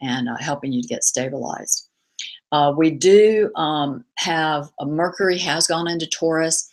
and 0.00 0.28
uh, 0.28 0.36
helping 0.38 0.72
you 0.72 0.82
to 0.82 0.88
get 0.88 1.04
stabilized. 1.04 1.88
Uh, 2.52 2.72
we 2.76 2.90
do 2.90 3.50
um, 3.54 4.04
have 4.16 4.70
Mercury 4.84 5.38
has 5.38 5.66
gone 5.66 5.88
into 5.88 6.06
Taurus. 6.06 6.68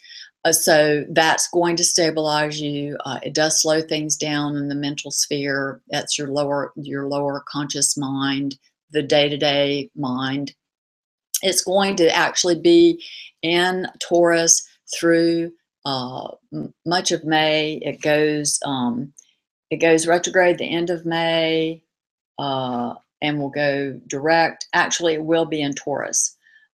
Uh, 0.46 0.51
so 0.51 1.03
that's 1.10 1.50
going 1.50 1.75
to 1.75 1.84
stabilize 1.84 2.60
you. 2.62 2.98
Uh, 3.05 3.19
it 3.22 3.34
does 3.34 3.62
slow 3.62 3.81
things 3.81 4.15
down 4.15 4.55
in 4.55 4.69
the 4.69 4.75
mental 4.75 5.12
sphere. 5.12 5.81
That's 5.89 6.17
your 6.17 6.29
lower 6.29 6.74
your 6.75 7.07
lower 7.07 7.43
conscious 7.48 7.98
mind, 7.98 8.57
the 8.91 9.03
day-to-day 9.03 9.89
mind. 9.96 10.53
It's 11.41 11.63
going 11.63 11.96
to 11.98 12.15
actually 12.15 12.60
be 12.60 13.03
in 13.41 13.88
Taurus 14.00 14.67
through 14.98 15.51
uh, 15.86 16.29
much 16.86 17.12
of 17.12 17.25
May. 17.25 17.79
It 17.84 18.01
goes 18.01 18.60
um, 18.65 19.13
it 19.69 19.77
goes 19.77 20.07
retrograde 20.07 20.57
the 20.57 20.65
end 20.65 20.89
of 20.89 21.05
May, 21.05 21.84
uh, 22.39 22.93
and 23.21 23.39
will 23.39 23.50
go 23.50 24.00
direct. 24.07 24.67
Actually, 24.74 25.13
it 25.13 25.24
will 25.24 25.45
be 25.45 25.62
in 25.62 25.74
Taurus 25.74 26.36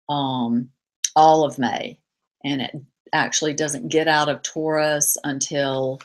um, 0.09 0.71
all 1.17 1.45
of 1.45 1.59
May, 1.59 1.99
and 2.45 2.63
it 2.63 2.75
actually 3.13 3.55
doesn't 3.55 3.89
get 3.89 4.09
out 4.09 4.29
of 4.29 4.43
Taurus 4.43 5.17
until 5.25 6.01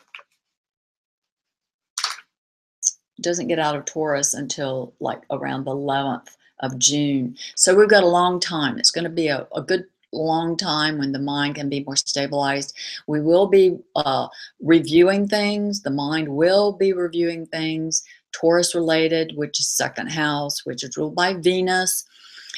doesn't 3.21 3.47
get 3.47 3.59
out 3.59 3.75
of 3.75 3.85
Taurus 3.85 4.33
until 4.33 4.93
like 4.99 5.21
around 5.31 5.63
the 5.63 5.71
11th 5.71 6.35
of 6.59 6.77
June. 6.79 7.37
So 7.55 7.75
we've 7.75 7.89
got 7.89 8.03
a 8.03 8.07
long 8.07 8.39
time. 8.39 8.77
It's 8.77 8.91
going 8.91 9.03
to 9.03 9.09
be 9.09 9.27
a, 9.27 9.47
a 9.55 9.61
good 9.61 9.85
long 10.11 10.55
time 10.55 10.99
when 10.99 11.11
the 11.11 11.19
mind 11.19 11.55
can 11.55 11.69
be 11.69 11.83
more 11.83 11.95
stabilized. 11.95 12.75
We 13.07 13.21
will 13.21 13.47
be 13.47 13.77
uh, 13.95 14.27
reviewing 14.61 15.27
things. 15.27 15.81
The 15.81 15.91
mind 15.91 16.27
will 16.27 16.71
be 16.71 16.93
reviewing 16.93 17.45
things. 17.47 18.03
Taurus 18.33 18.75
related, 18.75 19.33
which 19.35 19.59
is 19.59 19.67
second 19.67 20.11
house, 20.11 20.65
which 20.65 20.83
is 20.83 20.97
ruled 20.97 21.15
by 21.15 21.33
Venus. 21.33 22.05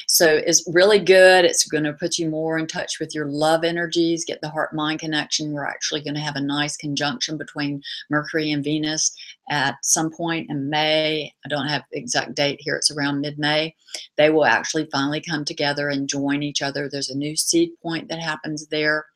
So 0.08 0.26
it's 0.46 0.62
really 0.72 0.98
good. 0.98 1.44
It's 1.44 1.66
going 1.66 1.84
to 1.84 1.92
put 1.94 2.18
you 2.18 2.28
more 2.28 2.58
in 2.58 2.66
touch 2.66 3.00
with 3.00 3.14
your 3.14 3.26
love 3.26 3.64
energies, 3.64 4.24
get 4.24 4.40
the 4.40 4.50
heart 4.50 4.74
mind 4.74 5.00
connection. 5.00 5.52
We're 5.52 5.66
actually 5.66 6.02
going 6.02 6.14
to 6.14 6.20
have 6.20 6.36
a 6.36 6.40
nice 6.40 6.76
conjunction 6.76 7.38
between 7.38 7.82
Mercury 8.10 8.52
and 8.52 8.62
Venus 8.62 9.16
at 9.50 9.76
some 9.82 10.10
point 10.10 10.50
in 10.50 10.68
May. 10.68 11.32
I 11.44 11.48
don't 11.48 11.66
have 11.66 11.84
exact 11.92 12.34
date 12.34 12.60
here. 12.60 12.76
It's 12.76 12.90
around 12.90 13.20
mid-May. 13.20 13.74
They 14.16 14.30
will 14.30 14.44
actually 14.44 14.86
finally 14.92 15.20
come 15.20 15.44
together 15.44 15.88
and 15.88 16.08
join 16.08 16.42
each 16.42 16.62
other. 16.62 16.88
There's 16.88 17.10
a 17.10 17.16
new 17.16 17.34
seed 17.34 17.70
point 17.82 18.08
that 18.08 18.20
happens 18.20 18.66
there 18.66 19.06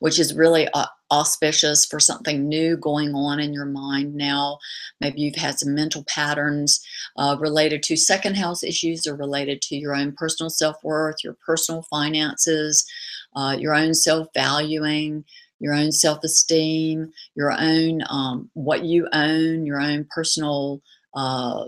which 0.00 0.18
is 0.18 0.34
really 0.34 0.68
auspicious 1.10 1.86
for 1.86 2.00
something 2.00 2.48
new 2.48 2.76
going 2.76 3.14
on 3.14 3.38
in 3.40 3.52
your 3.52 3.66
mind 3.66 4.14
now. 4.14 4.58
Maybe 5.00 5.20
you've 5.20 5.36
had 5.36 5.58
some 5.58 5.74
mental 5.74 6.04
patterns 6.04 6.84
uh, 7.16 7.36
related 7.38 7.82
to 7.84 7.96
second 7.96 8.36
house 8.36 8.62
issues 8.62 9.06
or 9.06 9.14
related 9.16 9.62
to 9.62 9.76
your 9.76 9.94
own 9.94 10.12
personal 10.12 10.50
self-worth, 10.50 11.16
your 11.22 11.36
personal 11.44 11.82
finances, 11.82 12.86
uh, 13.34 13.56
your 13.58 13.74
own 13.74 13.94
self-valuing, 13.94 15.24
your 15.58 15.74
own 15.74 15.92
self-esteem, 15.92 17.12
your 17.34 17.52
own, 17.52 18.02
um, 18.10 18.50
what 18.54 18.84
you 18.84 19.08
own, 19.12 19.64
your 19.64 19.80
own 19.80 20.06
personal 20.10 20.82
uh, 21.14 21.66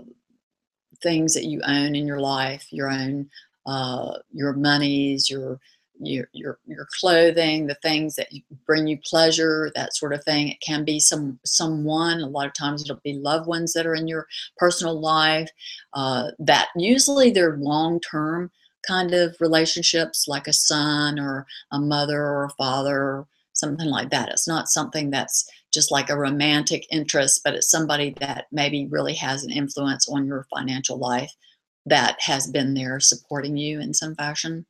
things 1.01 1.33
that 1.33 1.45
you 1.45 1.61
own 1.65 1.95
in 1.95 2.05
your 2.05 2.19
life, 2.19 2.67
your 2.71 2.89
own, 2.89 3.29
uh, 3.65 4.17
your 4.31 4.53
monies, 4.53 5.29
your 5.29 5.59
your, 5.99 6.29
your, 6.33 6.59
your 6.65 6.87
clothing, 6.99 7.67
the 7.67 7.75
things 7.75 8.15
that 8.15 8.29
bring 8.65 8.87
you 8.87 8.97
pleasure, 9.03 9.71
that 9.75 9.95
sort 9.95 10.13
of 10.13 10.23
thing. 10.23 10.49
It 10.49 10.61
can 10.61 10.85
be 10.85 10.99
some 10.99 11.39
someone, 11.45 12.21
a 12.21 12.27
lot 12.27 12.47
of 12.47 12.53
times 12.53 12.81
it'll 12.81 13.01
be 13.03 13.13
loved 13.13 13.47
ones 13.47 13.73
that 13.73 13.85
are 13.85 13.95
in 13.95 14.07
your 14.07 14.27
personal 14.57 14.99
life 14.99 15.49
uh, 15.93 16.31
that 16.39 16.69
usually 16.75 17.31
they're 17.31 17.57
long-term 17.57 18.51
kind 18.87 19.13
of 19.13 19.35
relationships 19.39 20.27
like 20.27 20.47
a 20.47 20.53
son 20.53 21.19
or 21.19 21.45
a 21.71 21.79
mother 21.79 22.21
or 22.21 22.45
a 22.45 22.49
father 22.51 22.97
or 22.97 23.27
something 23.53 23.89
like 23.89 24.09
that. 24.09 24.29
It's 24.29 24.47
not 24.47 24.69
something 24.69 25.09
that's 25.09 25.49
just 25.71 25.91
like 25.91 26.09
a 26.09 26.17
romantic 26.17 26.87
interest, 26.91 27.41
but 27.43 27.53
it's 27.53 27.69
somebody 27.69 28.15
that 28.19 28.45
maybe 28.51 28.87
really 28.87 29.13
has 29.15 29.43
an 29.43 29.51
influence 29.51 30.07
on 30.09 30.25
your 30.25 30.47
financial 30.49 30.97
life 30.97 31.31
that 31.85 32.17
has 32.21 32.47
been 32.47 32.73
there 32.73 32.99
supporting 32.99 33.57
you 33.57 33.79
in 33.79 33.93
some 33.93 34.15
fashion. 34.15 34.65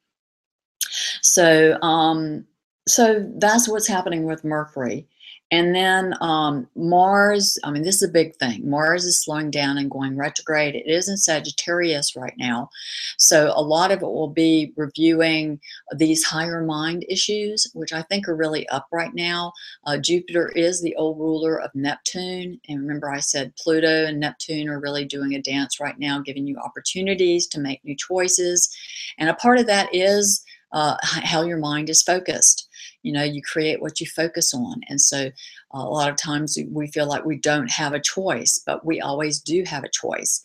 So, 1.21 1.79
um, 1.81 2.45
so 2.87 3.25
that's 3.35 3.67
what's 3.67 3.87
happening 3.87 4.23
with 4.25 4.43
Mercury. 4.43 5.07
And 5.51 5.73
then 5.73 6.13
um, 6.21 6.67
Mars, 6.75 7.57
I 7.63 7.71
mean, 7.71 7.81
this 7.81 7.95
is 7.95 8.09
a 8.09 8.13
big 8.13 8.35
thing. 8.35 8.69
Mars 8.69 9.03
is 9.05 9.23
slowing 9.23 9.49
down 9.49 9.79
and 9.79 9.89
going 9.89 10.15
retrograde. 10.15 10.75
It 10.75 10.85
is 10.85 11.09
in 11.09 11.17
Sagittarius 11.17 12.15
right 12.15 12.35
now. 12.37 12.69
So 13.17 13.51
a 13.55 13.61
lot 13.61 13.91
of 13.91 14.03
it 14.03 14.05
will 14.05 14.29
be 14.29 14.73
reviewing 14.77 15.59
these 15.95 16.23
higher 16.23 16.63
mind 16.63 17.03
issues, 17.09 17.69
which 17.73 17.93
I 17.93 18.03
think 18.03 18.27
are 18.27 18.35
really 18.35 18.69
up 18.69 18.87
right 18.91 19.13
now. 19.13 19.51
Uh, 19.85 19.97
Jupiter 19.97 20.49
is 20.49 20.81
the 20.81 20.95
old 20.97 21.17
ruler 21.17 21.59
of 21.59 21.73
Neptune. 21.73 22.59
And 22.69 22.79
remember 22.79 23.09
I 23.09 23.19
said 23.19 23.55
Pluto 23.55 24.05
and 24.05 24.19
Neptune 24.19 24.69
are 24.69 24.79
really 24.79 25.05
doing 25.05 25.33
a 25.33 25.41
dance 25.41 25.79
right 25.79 25.97
now, 25.97 26.21
giving 26.21 26.45
you 26.45 26.57
opportunities 26.57 27.47
to 27.47 27.59
make 27.59 27.83
new 27.83 27.95
choices. 27.95 28.69
And 29.17 29.29
a 29.29 29.35
part 29.35 29.57
of 29.57 29.65
that 29.65 29.93
is 29.95 30.43
uh, 30.71 30.95
how 31.03 31.43
your 31.43 31.57
mind 31.57 31.89
is 31.89 32.01
focused. 32.01 32.67
You 33.03 33.13
know, 33.13 33.23
you 33.23 33.41
create 33.41 33.81
what 33.81 33.99
you 33.99 34.07
focus 34.07 34.53
on. 34.53 34.81
And 34.89 34.99
so 34.99 35.31
a 35.71 35.83
lot 35.83 36.09
of 36.09 36.17
times 36.17 36.57
we 36.71 36.87
feel 36.87 37.07
like 37.07 37.25
we 37.25 37.37
don't 37.37 37.71
have 37.71 37.93
a 37.93 37.99
choice, 37.99 38.61
but 38.65 38.85
we 38.85 38.99
always 38.99 39.39
do 39.39 39.63
have 39.65 39.83
a 39.83 39.89
choice. 39.89 40.43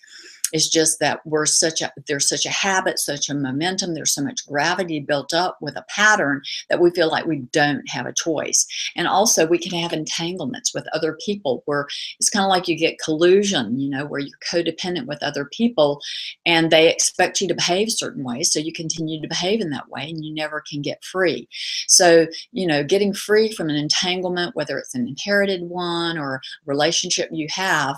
It's 0.54 0.68
just 0.68 1.00
that 1.00 1.20
we're 1.26 1.46
such 1.46 1.82
a 1.82 1.92
there's 2.06 2.28
such 2.28 2.46
a 2.46 2.50
habit, 2.50 3.00
such 3.00 3.28
a 3.28 3.34
momentum, 3.34 3.94
there's 3.94 4.14
so 4.14 4.22
much 4.22 4.46
gravity 4.46 5.00
built 5.00 5.34
up 5.34 5.58
with 5.60 5.76
a 5.76 5.84
pattern 5.88 6.42
that 6.70 6.80
we 6.80 6.92
feel 6.92 7.10
like 7.10 7.26
we 7.26 7.40
don't 7.52 7.82
have 7.90 8.06
a 8.06 8.12
choice. 8.12 8.64
And 8.94 9.08
also 9.08 9.46
we 9.46 9.58
can 9.58 9.76
have 9.76 9.92
entanglements 9.92 10.72
with 10.72 10.86
other 10.92 11.18
people 11.26 11.64
where 11.66 11.88
it's 12.20 12.30
kind 12.30 12.44
of 12.44 12.50
like 12.50 12.68
you 12.68 12.76
get 12.78 13.00
collusion, 13.04 13.80
you 13.80 13.90
know, 13.90 14.06
where 14.06 14.20
you're 14.20 14.38
codependent 14.48 15.06
with 15.06 15.22
other 15.24 15.46
people 15.46 16.00
and 16.46 16.70
they 16.70 16.88
expect 16.88 17.40
you 17.40 17.48
to 17.48 17.54
behave 17.54 17.90
certain 17.90 18.22
ways. 18.22 18.52
So 18.52 18.60
you 18.60 18.72
continue 18.72 19.20
to 19.20 19.28
behave 19.28 19.60
in 19.60 19.70
that 19.70 19.88
way 19.88 20.08
and 20.08 20.24
you 20.24 20.32
never 20.32 20.62
can 20.70 20.82
get 20.82 21.02
free. 21.02 21.48
So, 21.88 22.28
you 22.52 22.68
know, 22.68 22.84
getting 22.84 23.12
free 23.12 23.50
from 23.50 23.70
an 23.70 23.76
entanglement, 23.76 24.54
whether 24.54 24.78
it's 24.78 24.94
an 24.94 25.08
inherited 25.08 25.62
one 25.62 26.16
or 26.16 26.40
relationship 26.64 27.28
you 27.32 27.48
have 27.50 27.96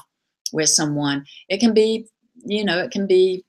with 0.52 0.70
someone, 0.70 1.26
it 1.48 1.58
can 1.58 1.74
be 1.74 2.06
you 2.44 2.64
know, 2.64 2.78
it 2.78 2.90
can 2.90 3.06
be 3.06 3.44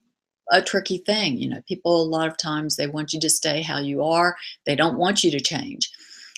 a 0.51 0.61
tricky 0.61 0.99
thing. 0.99 1.37
You 1.37 1.49
know, 1.49 1.61
people 1.67 2.01
a 2.01 2.03
lot 2.03 2.27
of 2.27 2.37
times 2.37 2.75
they 2.75 2.87
want 2.87 3.13
you 3.13 3.19
to 3.19 3.29
stay 3.29 3.61
how 3.61 3.79
you 3.79 4.03
are. 4.03 4.35
They 4.65 4.75
don't 4.75 4.97
want 4.97 5.23
you 5.23 5.31
to 5.31 5.39
change. 5.39 5.89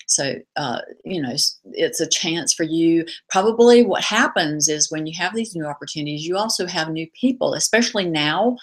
So, 0.07 0.35
uh, 0.55 0.81
you 1.05 1.21
know, 1.21 1.35
it's 1.73 1.99
a 1.99 2.09
chance 2.09 2.51
for 2.51 2.63
you. 2.63 3.05
Probably 3.29 3.83
what 3.83 4.03
happens 4.03 4.67
is 4.67 4.91
when 4.91 5.05
you 5.05 5.13
have 5.19 5.35
these 5.35 5.55
new 5.55 5.65
opportunities, 5.65 6.25
you 6.25 6.35
also 6.35 6.65
have 6.65 6.89
new 6.89 7.07
people, 7.19 7.53
especially 7.53 8.05
now. 8.05 8.57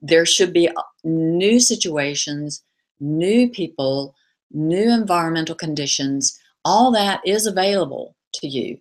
There 0.00 0.24
should 0.24 0.52
be 0.52 0.68
uh, 0.68 0.82
new 1.02 1.58
situations, 1.58 2.62
new 3.00 3.50
people, 3.50 4.14
new 4.52 4.92
environmental 4.92 5.56
conditions. 5.56 6.38
All 6.64 6.92
that 6.92 7.20
is 7.26 7.46
available 7.46 8.14
to 8.34 8.46
you, 8.46 8.78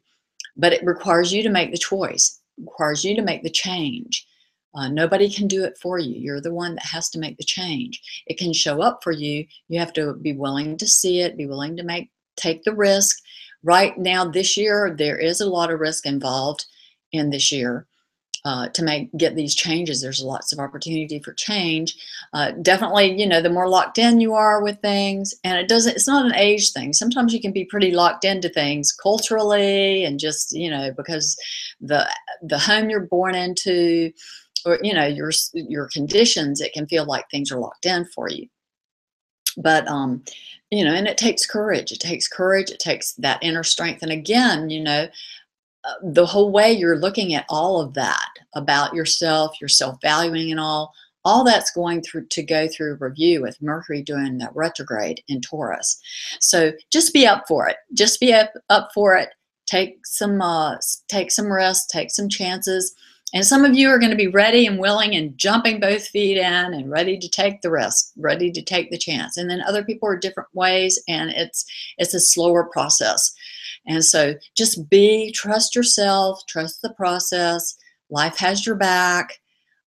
but 0.55 0.71
it 0.71 0.85
requires 0.85 1.33
you 1.33 1.41
to 1.41 1.49
make 1.49 1.71
the 1.71 1.77
choice, 1.79 2.39
requires 2.59 3.03
you 3.03 3.15
to 3.15 3.23
make 3.23 3.41
the 3.41 3.49
change. 3.49 4.27
Uh, 4.75 4.87
nobody 4.87 5.29
can 5.29 5.47
do 5.47 5.63
it 5.63 5.77
for 5.77 5.99
you. 5.99 6.19
You're 6.19 6.41
the 6.41 6.53
one 6.53 6.75
that 6.75 6.85
has 6.85 7.09
to 7.09 7.19
make 7.19 7.37
the 7.37 7.43
change. 7.43 8.01
It 8.27 8.37
can 8.37 8.53
show 8.53 8.81
up 8.81 9.03
for 9.03 9.11
you. 9.11 9.45
You 9.67 9.79
have 9.79 9.93
to 9.93 10.13
be 10.13 10.33
willing 10.33 10.77
to 10.77 10.87
see 10.87 11.19
it, 11.19 11.37
be 11.37 11.45
willing 11.45 11.77
to 11.77 11.83
make 11.83 12.09
take 12.35 12.63
the 12.63 12.73
risk. 12.73 13.21
Right 13.63 13.97
now, 13.97 14.25
this 14.25 14.57
year, 14.57 14.93
there 14.97 15.17
is 15.17 15.39
a 15.39 15.49
lot 15.49 15.71
of 15.71 15.79
risk 15.79 16.05
involved 16.05 16.65
in 17.11 17.29
this 17.29 17.51
year. 17.51 17.87
Uh, 18.45 18.67
to 18.67 18.83
make 18.83 19.09
get 19.15 19.37
these 19.37 19.55
changes 19.55 20.01
there's 20.01 20.21
lots 20.21 20.51
of 20.51 20.59
opportunity 20.59 21.17
for 21.17 21.31
change 21.35 21.95
uh, 22.33 22.51
definitely 22.61 23.17
you 23.17 23.25
know 23.25 23.41
the 23.41 23.49
more 23.49 23.69
locked 23.69 23.97
in 23.97 24.19
you 24.19 24.33
are 24.33 24.61
with 24.61 24.77
things 24.81 25.33
and 25.45 25.57
it 25.57 25.69
doesn't 25.69 25.95
it's 25.95 26.09
not 26.09 26.25
an 26.25 26.35
age 26.35 26.73
thing 26.73 26.91
sometimes 26.91 27.33
you 27.33 27.39
can 27.39 27.53
be 27.53 27.63
pretty 27.63 27.91
locked 27.91 28.25
into 28.25 28.49
things 28.49 28.91
culturally 28.91 30.03
and 30.03 30.19
just 30.19 30.51
you 30.51 30.69
know 30.69 30.91
because 30.97 31.37
the 31.79 32.05
the 32.41 32.59
home 32.59 32.89
you're 32.89 32.99
born 32.99 33.33
into 33.33 34.11
or 34.65 34.79
you 34.81 34.93
know 34.93 35.05
your 35.05 35.31
your 35.53 35.87
conditions 35.87 36.61
it 36.61 36.73
can 36.73 36.87
feel 36.87 37.05
like 37.05 37.29
things 37.29 37.51
are 37.51 37.59
locked 37.59 37.85
in 37.85 38.05
for 38.05 38.29
you. 38.29 38.47
But 39.57 39.87
um 39.87 40.23
you 40.71 40.83
know 40.83 40.93
and 40.93 41.07
it 41.07 41.17
takes 41.17 41.45
courage 41.45 41.91
it 41.91 41.99
takes 41.99 42.27
courage 42.27 42.71
it 42.71 42.79
takes 42.79 43.13
that 43.13 43.43
inner 43.43 43.63
strength 43.63 44.01
and 44.01 44.11
again 44.11 44.69
you 44.69 44.83
know 44.83 45.07
uh, 45.85 45.93
the 46.03 46.25
whole 46.25 46.51
way 46.51 46.71
you're 46.71 46.97
looking 46.97 47.35
at 47.35 47.45
all 47.49 47.79
of 47.79 47.93
that 47.93 48.29
about 48.55 48.93
yourself 48.93 49.55
your 49.61 49.67
self-valuing 49.67 50.49
and 50.49 50.59
all 50.59 50.93
all 51.25 51.43
that's 51.43 51.71
going 51.71 52.01
through 52.01 52.25
to 52.27 52.43
go 52.43 52.67
through 52.67 52.97
review 52.99 53.41
with 53.41 53.61
mercury 53.61 54.01
doing 54.01 54.37
that 54.37 54.53
retrograde 54.55 55.23
in 55.29 55.39
taurus. 55.39 55.97
So 56.41 56.73
just 56.91 57.13
be 57.13 57.25
up 57.25 57.45
for 57.47 57.67
it 57.67 57.77
just 57.93 58.19
be 58.19 58.33
up, 58.33 58.51
up 58.69 58.89
for 58.93 59.15
it. 59.15 59.29
Take 59.65 60.05
some 60.05 60.41
uh 60.41 60.77
take 61.07 61.31
some 61.31 61.51
rest 61.51 61.89
take 61.89 62.11
some 62.11 62.27
chances 62.27 62.93
and 63.33 63.43
some 63.43 63.65
of 63.65 63.75
you 63.75 63.89
are 63.89 63.97
going 63.97 64.11
to 64.11 64.15
be 64.15 64.27
ready 64.27 64.67
and 64.67 64.77
willing 64.77 65.15
and 65.15 65.35
jumping 65.37 65.79
both 65.79 66.07
feet 66.07 66.37
in 66.37 66.43
and 66.45 66.91
ready 66.91 67.17
to 67.17 67.27
take 67.27 67.61
the 67.61 67.71
risk, 67.71 68.11
ready 68.15 68.51
to 68.51 68.61
take 68.61 68.91
the 68.91 68.97
chance. 68.97 69.37
And 69.37 69.49
then 69.49 69.61
other 69.61 69.83
people 69.83 70.07
are 70.07 70.17
different 70.17 70.49
ways 70.53 71.01
and 71.07 71.31
it's 71.31 71.65
it's 71.97 72.13
a 72.13 72.19
slower 72.19 72.65
process. 72.65 73.33
And 73.87 74.05
so 74.05 74.35
just 74.55 74.87
be, 74.89 75.31
trust 75.31 75.75
yourself, 75.75 76.41
trust 76.47 76.81
the 76.81 76.93
process. 76.93 77.75
Life 78.11 78.37
has 78.37 78.65
your 78.65 78.75
back. 78.75 79.39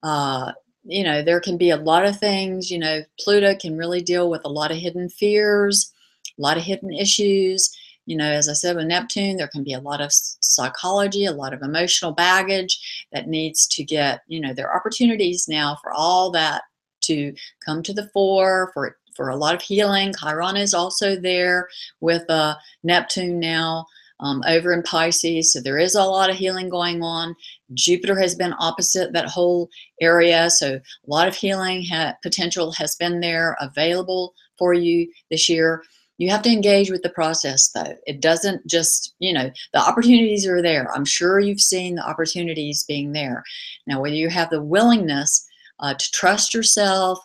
Uh, 0.02 0.52
you 0.84 1.04
know, 1.04 1.22
there 1.22 1.40
can 1.40 1.56
be 1.56 1.70
a 1.70 1.76
lot 1.76 2.04
of 2.04 2.18
things, 2.18 2.70
you 2.70 2.78
know, 2.78 3.02
Pluto 3.18 3.56
can 3.56 3.76
really 3.76 4.02
deal 4.02 4.28
with 4.30 4.42
a 4.44 4.48
lot 4.50 4.70
of 4.70 4.76
hidden 4.76 5.08
fears, 5.08 5.92
a 6.38 6.42
lot 6.42 6.56
of 6.56 6.62
hidden 6.62 6.92
issues 6.92 7.76
you 8.06 8.16
know, 8.16 8.30
as 8.30 8.48
I 8.48 8.52
said 8.52 8.76
with 8.76 8.86
Neptune, 8.86 9.36
there 9.36 9.48
can 9.48 9.64
be 9.64 9.72
a 9.72 9.80
lot 9.80 10.00
of 10.00 10.10
psychology, 10.12 11.24
a 11.24 11.32
lot 11.32 11.52
of 11.52 11.62
emotional 11.62 12.12
baggage 12.12 13.06
that 13.12 13.28
needs 13.28 13.66
to 13.68 13.84
get, 13.84 14.20
you 14.28 14.40
know, 14.40 14.54
there 14.54 14.68
are 14.68 14.76
opportunities 14.76 15.46
now 15.48 15.76
for 15.82 15.92
all 15.92 16.30
that 16.30 16.62
to 17.02 17.34
come 17.64 17.82
to 17.82 17.92
the 17.92 18.08
fore, 18.14 18.70
for 18.72 18.96
for 19.14 19.30
a 19.30 19.36
lot 19.36 19.54
of 19.54 19.62
healing. 19.62 20.14
Chiron 20.20 20.56
is 20.56 20.74
also 20.74 21.16
there 21.16 21.68
with 22.00 22.28
uh, 22.30 22.54
Neptune 22.84 23.40
now 23.40 23.86
um, 24.20 24.42
over 24.46 24.72
in 24.72 24.82
Pisces, 24.82 25.52
so 25.52 25.60
there 25.60 25.78
is 25.78 25.94
a 25.94 26.04
lot 26.04 26.30
of 26.30 26.36
healing 26.36 26.68
going 26.68 27.02
on. 27.02 27.34
Jupiter 27.74 28.18
has 28.18 28.34
been 28.34 28.54
opposite 28.58 29.12
that 29.12 29.28
whole 29.28 29.68
area, 30.00 30.48
so 30.50 30.74
a 30.74 30.80
lot 31.06 31.28
of 31.28 31.34
healing 31.34 31.84
ha 31.84 32.14
potential 32.22 32.72
has 32.72 32.94
been 32.94 33.20
there 33.20 33.56
available 33.60 34.34
for 34.58 34.72
you 34.72 35.10
this 35.30 35.48
year. 35.48 35.82
You 36.18 36.30
have 36.30 36.42
to 36.42 36.50
engage 36.50 36.90
with 36.90 37.02
the 37.02 37.10
process 37.10 37.68
though. 37.68 37.94
It 38.06 38.20
doesn't 38.20 38.66
just, 38.66 39.14
you 39.18 39.32
know, 39.32 39.50
the 39.72 39.80
opportunities 39.80 40.46
are 40.46 40.62
there. 40.62 40.90
I'm 40.92 41.04
sure 41.04 41.40
you've 41.40 41.60
seen 41.60 41.96
the 41.96 42.08
opportunities 42.08 42.84
being 42.84 43.12
there. 43.12 43.44
Now, 43.86 44.00
whether 44.00 44.14
you 44.14 44.28
have 44.28 44.50
the 44.50 44.62
willingness 44.62 45.46
uh, 45.80 45.94
to 45.94 46.10
trust 46.12 46.54
yourself, 46.54 47.18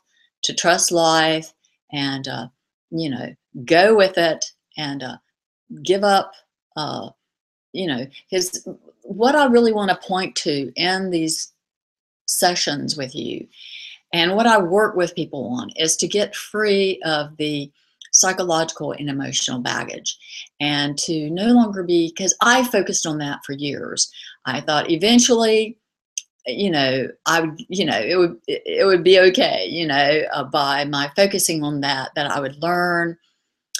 to 0.43 0.53
trust 0.53 0.91
life, 0.91 1.53
and, 1.93 2.27
uh, 2.27 2.47
you 2.89 3.09
know, 3.09 3.33
go 3.65 3.95
with 3.95 4.17
it 4.17 4.45
and 4.77 5.03
uh, 5.03 5.17
give 5.83 6.03
up, 6.03 6.33
uh, 6.75 7.09
you 7.73 7.87
know, 7.87 8.05
because 8.29 8.67
what 9.03 9.35
I 9.35 9.45
really 9.45 9.71
want 9.71 9.89
to 9.89 10.07
point 10.07 10.35
to 10.37 10.71
in 10.75 11.09
these 11.11 11.53
sessions 12.25 12.97
with 12.97 13.15
you 13.15 13.47
and 14.13 14.35
what 14.35 14.47
I 14.47 14.57
work 14.57 14.95
with 14.95 15.15
people 15.15 15.45
on 15.59 15.69
is 15.75 15.95
to 15.97 16.07
get 16.07 16.35
free 16.35 17.01
of 17.03 17.37
the 17.37 17.71
psychological 18.11 18.91
and 18.93 19.09
emotional 19.09 19.59
baggage. 19.59 20.17
And 20.59 20.97
to 20.99 21.29
no 21.29 21.47
longer 21.47 21.83
be 21.83 22.13
because 22.15 22.35
i 22.41 22.63
focused 22.65 23.05
on 23.05 23.17
that 23.19 23.39
for 23.45 23.53
years. 23.53 24.11
I 24.45 24.61
thought 24.61 24.89
eventually 24.91 25.77
you 26.47 26.71
know 26.71 27.07
i 27.27 27.39
would 27.41 27.59
you 27.69 27.85
know 27.85 27.99
it 27.99 28.15
would 28.15 28.35
it 28.47 28.83
would 28.83 29.03
be 29.03 29.19
okay 29.19 29.67
you 29.69 29.85
know 29.85 30.23
uh, 30.33 30.43
by 30.43 30.83
my 30.85 31.07
focusing 31.15 31.63
on 31.63 31.81
that 31.81 32.09
that 32.15 32.31
i 32.31 32.39
would 32.39 32.59
learn 32.63 33.15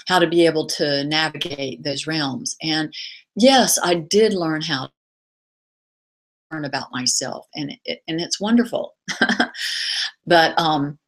how 0.08 0.20
to 0.20 0.28
be 0.28 0.46
able 0.46 0.66
to 0.68 1.04
navigate 1.06 1.84
those 1.84 2.06
realms. 2.08 2.56
And 2.62 2.94
yes 3.36 3.80
i 3.84 3.96
did 3.96 4.34
learn 4.34 4.62
how 4.62 4.86
to 4.86 4.92
learn 6.52 6.66
about 6.66 6.92
myself 6.92 7.48
and 7.56 7.76
it, 7.86 8.02
and 8.08 8.22
it's 8.22 8.40
wonderful. 8.40 8.96
But 10.28 10.58
um 10.60 11.00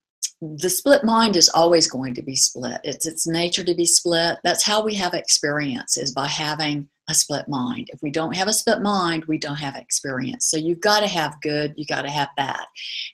the 0.57 0.69
split 0.69 1.03
mind 1.03 1.35
is 1.35 1.49
always 1.49 1.87
going 1.87 2.13
to 2.15 2.21
be 2.21 2.35
split. 2.35 2.81
It's 2.83 3.05
its 3.05 3.25
nature 3.25 3.63
to 3.63 3.73
be 3.73 3.85
split. 3.85 4.39
That's 4.43 4.63
how 4.63 4.83
we 4.83 4.93
have 4.95 5.13
experience 5.13 5.97
is 5.97 6.11
by 6.11 6.27
having 6.27 6.89
a 7.09 7.13
split 7.13 7.47
mind. 7.47 7.89
If 7.93 8.01
we 8.01 8.11
don't 8.11 8.35
have 8.35 8.47
a 8.47 8.53
split 8.53 8.81
mind, 8.81 9.25
we 9.25 9.37
don't 9.37 9.55
have 9.55 9.75
experience. 9.75 10.45
So 10.45 10.57
you've 10.57 10.81
got 10.81 10.99
to 10.99 11.07
have 11.07 11.39
good, 11.41 11.73
you 11.77 11.85
got 11.85 12.01
to 12.01 12.09
have 12.09 12.29
bad. 12.35 12.63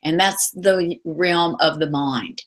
And 0.03 0.19
that's 0.19 0.51
the 0.51 0.97
realm 1.05 1.55
of 1.59 1.79
the 1.79 1.89
mind. 1.89 2.43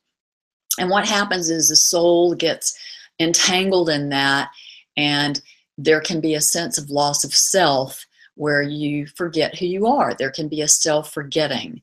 And 0.78 0.90
what 0.90 1.06
happens 1.06 1.50
is 1.50 1.68
the 1.68 1.76
soul 1.76 2.34
gets 2.34 2.76
entangled 3.20 3.88
in 3.88 4.08
that 4.08 4.50
and 4.96 5.40
there 5.78 6.00
can 6.00 6.20
be 6.20 6.34
a 6.34 6.40
sense 6.40 6.78
of 6.78 6.90
loss 6.90 7.24
of 7.24 7.34
self 7.34 8.04
where 8.34 8.62
you 8.62 9.06
forget 9.06 9.58
who 9.58 9.66
you 9.66 9.86
are. 9.86 10.14
There 10.14 10.30
can 10.30 10.48
be 10.48 10.62
a 10.62 10.68
self-forgetting. 10.68 11.82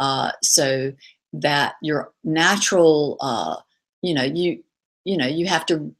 Uh, 0.00 0.32
so 0.42 0.92
that 1.40 1.74
your 1.82 2.12
natural 2.22 3.16
uh, 3.20 3.56
you 4.02 4.14
know 4.14 4.22
you 4.22 4.62
you 5.04 5.16
know 5.16 5.26
you 5.26 5.46
have 5.46 5.66
to 5.66 5.94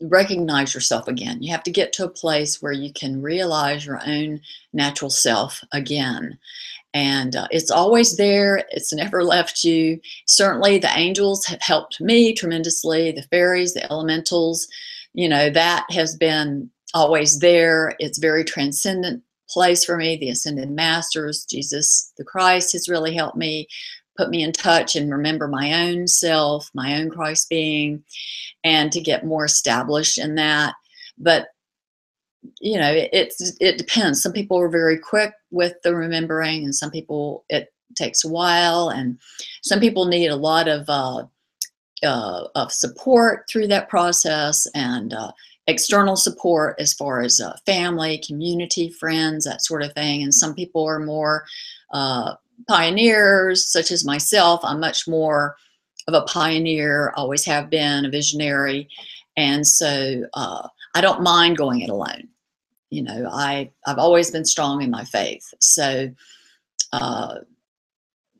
recognize 0.00 0.74
yourself 0.74 1.08
again. 1.08 1.42
You 1.42 1.52
have 1.52 1.62
to 1.64 1.70
get 1.70 1.92
to 1.94 2.04
a 2.04 2.10
place 2.10 2.60
where 2.60 2.72
you 2.72 2.92
can 2.92 3.22
realize 3.22 3.86
your 3.86 4.00
own 4.06 4.40
natural 4.72 5.10
self 5.10 5.62
again. 5.72 6.38
And 6.92 7.34
uh, 7.34 7.48
it's 7.50 7.70
always 7.70 8.16
there. 8.16 8.64
It's 8.70 8.92
never 8.92 9.24
left 9.24 9.64
you. 9.64 10.00
Certainly 10.26 10.78
the 10.78 10.96
angels 10.96 11.44
have 11.46 11.60
helped 11.60 12.00
me 12.00 12.34
tremendously 12.34 13.12
the 13.12 13.22
fairies 13.22 13.74
the 13.74 13.90
elementals. 13.90 14.68
You 15.12 15.28
know 15.28 15.50
that 15.50 15.86
has 15.90 16.16
been 16.16 16.70
always 16.92 17.40
there. 17.40 17.94
It's 17.98 18.18
very 18.18 18.44
transcendent 18.44 19.22
place 19.54 19.84
for 19.84 19.96
me. 19.96 20.16
The 20.16 20.30
Ascended 20.30 20.70
Masters, 20.70 21.46
Jesus 21.48 22.12
the 22.18 22.24
Christ 22.24 22.72
has 22.72 22.88
really 22.88 23.14
helped 23.14 23.36
me 23.36 23.68
put 24.16 24.30
me 24.30 24.42
in 24.42 24.52
touch 24.52 24.94
and 24.94 25.10
remember 25.10 25.48
my 25.48 25.88
own 25.88 26.06
self, 26.06 26.70
my 26.74 27.00
own 27.00 27.10
Christ 27.10 27.48
being, 27.48 28.04
and 28.62 28.92
to 28.92 29.00
get 29.00 29.26
more 29.26 29.44
established 29.44 30.18
in 30.18 30.34
that. 30.36 30.74
But 31.18 31.48
you 32.60 32.78
know, 32.78 32.92
it, 32.92 33.10
it's 33.12 33.56
it 33.60 33.78
depends. 33.78 34.22
Some 34.22 34.32
people 34.32 34.60
are 34.60 34.68
very 34.68 34.98
quick 34.98 35.32
with 35.50 35.74
the 35.82 35.94
remembering, 35.94 36.64
and 36.64 36.74
some 36.74 36.90
people 36.90 37.44
it 37.48 37.72
takes 37.96 38.24
a 38.24 38.28
while, 38.28 38.90
and 38.90 39.18
some 39.62 39.80
people 39.80 40.04
need 40.04 40.28
a 40.28 40.36
lot 40.36 40.68
of 40.68 40.88
uh, 40.88 41.24
uh, 42.02 42.48
of 42.54 42.72
support 42.72 43.46
through 43.48 43.68
that 43.68 43.88
process, 43.88 44.66
and 44.74 45.14
uh, 45.14 45.32
external 45.66 46.16
support 46.16 46.76
as 46.78 46.92
far 46.92 47.22
as 47.22 47.40
uh, 47.40 47.56
family, 47.64 48.22
community, 48.26 48.90
friends, 48.90 49.44
that 49.44 49.64
sort 49.64 49.82
of 49.82 49.92
thing. 49.94 50.22
And 50.22 50.34
some 50.34 50.54
people 50.54 50.84
are 50.86 51.00
more 51.00 51.44
uh, 51.92 52.34
pioneers, 52.68 53.64
such 53.64 53.90
as 53.90 54.04
myself. 54.04 54.60
I'm 54.62 54.80
much 54.80 55.08
more 55.08 55.56
of 56.06 56.14
a 56.14 56.22
pioneer, 56.22 57.12
always 57.16 57.44
have 57.46 57.70
been 57.70 58.04
a 58.04 58.10
visionary. 58.10 58.88
And 59.36 59.66
so 59.66 60.24
uh, 60.34 60.68
I 60.94 61.00
don't 61.00 61.22
mind 61.22 61.56
going 61.56 61.80
it 61.80 61.90
alone. 61.90 62.28
You 62.90 63.02
know, 63.02 63.28
I, 63.32 63.70
I've 63.86 63.98
always 63.98 64.30
been 64.30 64.44
strong 64.44 64.82
in 64.82 64.90
my 64.90 65.04
faith. 65.04 65.42
So, 65.60 66.10
uh, 66.92 67.36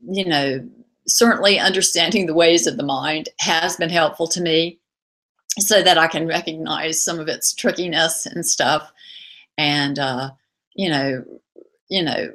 you 0.06 0.26
know, 0.26 0.68
certainly 1.06 1.58
understanding 1.58 2.26
the 2.26 2.34
ways 2.34 2.66
of 2.66 2.76
the 2.76 2.84
mind 2.84 3.30
has 3.40 3.76
been 3.76 3.90
helpful 3.90 4.28
to 4.28 4.40
me 4.40 4.78
so 5.58 5.82
that 5.82 5.98
I 5.98 6.08
can 6.08 6.26
recognize 6.26 7.02
some 7.02 7.20
of 7.20 7.28
its 7.28 7.54
trickiness 7.54 8.26
and 8.26 8.44
stuff 8.44 8.92
and 9.56 9.98
uh, 9.98 10.30
you 10.74 10.90
know 10.90 11.24
you 11.88 12.02
know 12.02 12.32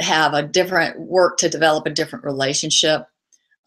have 0.00 0.34
a 0.34 0.42
different 0.42 1.00
work 1.00 1.38
to 1.38 1.48
develop 1.48 1.86
a 1.86 1.90
different 1.90 2.24
relationship 2.24 3.06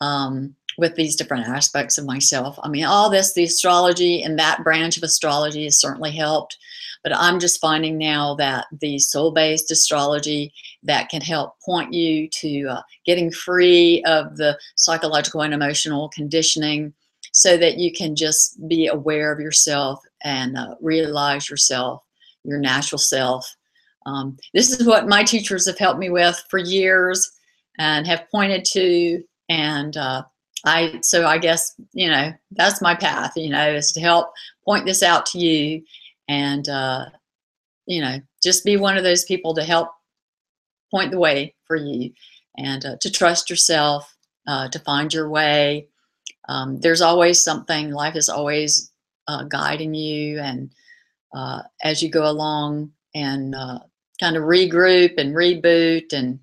um, 0.01 0.55
with 0.77 0.95
these 0.95 1.15
different 1.15 1.47
aspects 1.47 1.97
of 1.97 2.05
myself. 2.05 2.57
I 2.63 2.69
mean, 2.69 2.85
all 2.85 3.09
this, 3.09 3.33
the 3.33 3.43
astrology 3.43 4.23
and 4.23 4.39
that 4.39 4.63
branch 4.63 4.95
of 4.97 5.03
astrology 5.03 5.65
has 5.65 5.79
certainly 5.79 6.11
helped. 6.11 6.57
But 7.03 7.15
I'm 7.15 7.39
just 7.39 7.61
finding 7.61 7.97
now 7.97 8.35
that 8.35 8.67
the 8.79 8.99
soul 8.99 9.31
based 9.31 9.71
astrology 9.71 10.53
that 10.83 11.09
can 11.09 11.21
help 11.21 11.59
point 11.61 11.93
you 11.93 12.27
to 12.29 12.67
uh, 12.67 12.81
getting 13.05 13.31
free 13.31 14.03
of 14.05 14.37
the 14.37 14.57
psychological 14.75 15.41
and 15.41 15.53
emotional 15.53 16.09
conditioning 16.09 16.93
so 17.39 17.55
that 17.55 17.77
you 17.77 17.89
can 17.89 18.17
just 18.17 18.67
be 18.67 18.87
aware 18.87 19.31
of 19.31 19.39
yourself 19.39 20.01
and 20.25 20.57
uh, 20.57 20.75
realize 20.81 21.49
yourself, 21.49 22.03
your 22.43 22.59
natural 22.59 22.99
self. 22.99 23.55
Um, 24.05 24.37
this 24.53 24.77
is 24.77 24.85
what 24.85 25.07
my 25.07 25.23
teachers 25.23 25.65
have 25.65 25.77
helped 25.77 26.01
me 26.01 26.09
with 26.09 26.43
for 26.49 26.57
years 26.57 27.31
and 27.77 28.05
have 28.05 28.29
pointed 28.29 28.65
to 28.73 29.23
and 29.47 29.95
uh, 29.95 30.23
I 30.65 30.99
so 31.01 31.25
I 31.25 31.37
guess 31.37 31.75
you 31.93 32.09
know 32.09 32.33
that's 32.51 32.81
my 32.81 32.93
path. 32.93 33.31
You 33.37 33.51
know, 33.51 33.71
is 33.71 33.93
to 33.93 34.01
help 34.01 34.33
point 34.65 34.85
this 34.85 35.01
out 35.01 35.25
to 35.27 35.39
you, 35.39 35.81
and 36.27 36.67
uh, 36.67 37.05
you 37.85 38.01
know, 38.01 38.19
just 38.43 38.65
be 38.65 38.75
one 38.75 38.97
of 38.97 39.05
those 39.05 39.23
people 39.23 39.53
to 39.53 39.63
help 39.63 39.91
point 40.91 41.11
the 41.11 41.19
way 41.19 41.55
for 41.65 41.77
you, 41.77 42.11
and 42.57 42.85
uh, 42.85 42.97
to 42.99 43.09
trust 43.09 43.49
yourself, 43.49 44.13
uh, 44.45 44.67
to 44.67 44.79
find 44.79 45.13
your 45.13 45.29
way. 45.29 45.87
Um, 46.49 46.79
there's 46.81 47.01
always 47.01 47.41
something. 47.41 47.91
Life 47.91 48.15
is 48.17 48.27
always 48.27 48.91
uh, 49.27 49.43
guiding 49.43 49.93
you, 49.93 50.39
and 50.39 50.71
uh, 51.33 51.61
as 51.83 52.03
you 52.03 52.09
go 52.09 52.29
along, 52.29 52.91
and 53.15 53.55
uh, 53.55 53.79
kind 54.19 54.35
of 54.35 54.43
regroup 54.43 55.17
and 55.17 55.33
reboot 55.35 56.11
and 56.11 56.39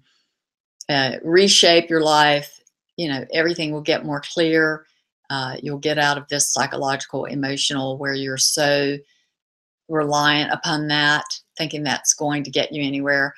reshape 1.23 1.91
your 1.91 2.01
life 2.01 2.57
you 2.97 3.09
know 3.09 3.25
everything 3.33 3.73
will 3.73 3.83
get 3.83 4.05
more 4.05 4.21
clear. 4.21 4.87
Uh, 5.29 5.57
you'll 5.63 5.79
get 5.79 5.99
out 5.99 6.17
of 6.17 6.29
this 6.29 6.53
psychological 6.53 7.25
emotional 7.25 7.99
where 7.99 8.15
you're 8.15 8.37
so 8.37 8.97
reliant 9.89 10.53
upon 10.53 10.89
that 10.89 11.25
thinking 11.59 11.83
that's 11.83 12.15
going 12.15 12.45
to 12.45 12.51
get 12.51 12.73
you 12.73 12.83
anywhere. 12.83 13.35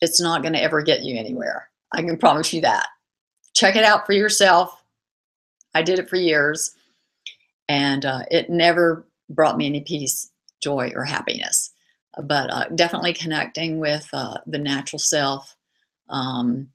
It's 0.00 0.20
not 0.20 0.42
going 0.42 0.54
to 0.54 0.62
ever 0.62 0.82
get 0.82 1.02
you 1.02 1.16
anywhere. 1.16 1.68
I 1.92 2.02
can 2.02 2.16
promise 2.16 2.52
you 2.52 2.60
that. 2.62 2.86
Check 3.54 3.76
it 3.76 3.84
out 3.84 4.04
for 4.04 4.12
yourself 4.12 4.81
i 5.74 5.82
did 5.82 5.98
it 5.98 6.08
for 6.08 6.16
years 6.16 6.74
and 7.68 8.04
uh, 8.04 8.22
it 8.30 8.50
never 8.50 9.06
brought 9.30 9.56
me 9.56 9.66
any 9.66 9.80
peace 9.80 10.30
joy 10.62 10.90
or 10.94 11.04
happiness 11.04 11.72
but 12.24 12.52
uh, 12.52 12.68
definitely 12.74 13.12
connecting 13.12 13.78
with 13.78 14.06
uh, 14.12 14.36
the 14.46 14.58
natural 14.58 14.98
self 14.98 15.56
um, 16.08 16.68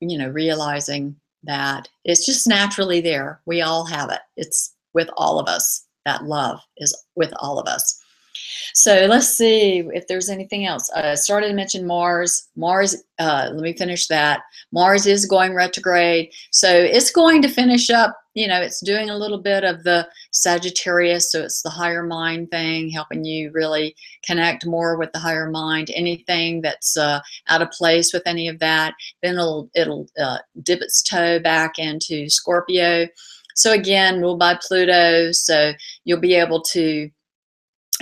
you 0.00 0.18
know 0.18 0.28
realizing 0.28 1.16
that 1.44 1.88
it's 2.04 2.26
just 2.26 2.46
naturally 2.46 3.00
there. 3.00 3.40
We 3.46 3.62
all 3.62 3.84
have 3.84 4.10
it. 4.10 4.20
It's 4.36 4.74
with 4.94 5.08
all 5.16 5.38
of 5.38 5.46
us. 5.46 5.86
That 6.04 6.24
love 6.24 6.60
is 6.76 6.96
with 7.16 7.32
all 7.38 7.58
of 7.58 7.66
us. 7.66 8.00
So 8.74 9.06
let's 9.08 9.28
see 9.28 9.84
if 9.92 10.06
there's 10.06 10.28
anything 10.28 10.66
else. 10.66 10.90
I 10.90 11.14
started 11.14 11.48
to 11.48 11.54
mention 11.54 11.86
Mars. 11.86 12.48
Mars, 12.56 13.04
uh, 13.18 13.50
let 13.52 13.62
me 13.62 13.76
finish 13.76 14.06
that. 14.08 14.40
Mars 14.72 15.06
is 15.06 15.26
going 15.26 15.54
retrograde. 15.54 16.32
So 16.50 16.68
it's 16.68 17.10
going 17.10 17.42
to 17.42 17.48
finish 17.48 17.90
up, 17.90 18.16
you 18.34 18.48
know, 18.48 18.60
it's 18.60 18.80
doing 18.80 19.10
a 19.10 19.16
little 19.16 19.38
bit 19.38 19.62
of 19.62 19.84
the 19.84 20.08
Sagittarius. 20.32 21.30
So 21.30 21.42
it's 21.42 21.62
the 21.62 21.70
higher 21.70 22.02
mind 22.02 22.50
thing, 22.50 22.90
helping 22.90 23.24
you 23.24 23.50
really 23.52 23.94
connect 24.24 24.66
more 24.66 24.96
with 24.96 25.12
the 25.12 25.20
higher 25.20 25.48
mind. 25.50 25.90
Anything 25.94 26.60
that's 26.60 26.96
uh, 26.96 27.20
out 27.48 27.62
of 27.62 27.70
place 27.70 28.12
with 28.12 28.24
any 28.26 28.48
of 28.48 28.58
that, 28.58 28.94
then 29.22 29.34
it'll, 29.34 29.70
it'll 29.74 30.08
uh, 30.20 30.38
dip 30.62 30.80
its 30.80 31.02
toe 31.02 31.38
back 31.38 31.78
into 31.78 32.28
Scorpio. 32.28 33.06
So 33.54 33.72
again, 33.72 34.20
ruled 34.20 34.40
by 34.40 34.58
Pluto. 34.60 35.30
So 35.30 35.72
you'll 36.04 36.18
be 36.18 36.34
able 36.34 36.60
to 36.62 37.08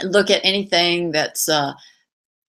look 0.03 0.31
at 0.31 0.45
anything 0.45 1.11
that's 1.13 1.49
uh, 1.49 1.73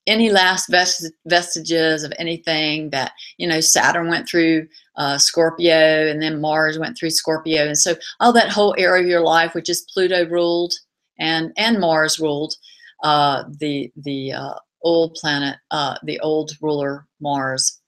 any 0.07 0.29
last 0.31 0.69
vest 0.69 1.09
vestiges 1.25 2.03
of 2.03 2.13
anything 2.19 2.89
that 2.89 3.13
you 3.37 3.47
know 3.47 3.61
Saturn 3.61 4.09
went 4.09 4.27
through 4.27 4.67
uh, 4.95 5.17
Scorpio 5.17 6.07
and 6.09 6.21
then 6.21 6.41
Mars 6.41 6.77
went 6.77 6.97
through 6.97 7.09
Scorpio. 7.09 7.65
And 7.65 7.77
so 7.77 7.95
all 8.19 8.33
that 8.33 8.49
whole 8.49 8.75
area 8.77 9.03
of 9.03 9.09
your 9.09 9.21
life 9.21 9.53
which 9.53 9.69
is 9.69 9.87
Pluto 9.93 10.25
ruled 10.27 10.73
and 11.19 11.51
and 11.57 11.79
Mars 11.79 12.19
ruled 12.19 12.55
uh, 13.03 13.43
the 13.59 13.91
the 13.97 14.33
uh, 14.33 14.53
old 14.81 15.15
planet 15.15 15.57
uh, 15.71 15.97
the 16.03 16.19
old 16.19 16.51
ruler 16.61 17.07
Mars 17.21 17.79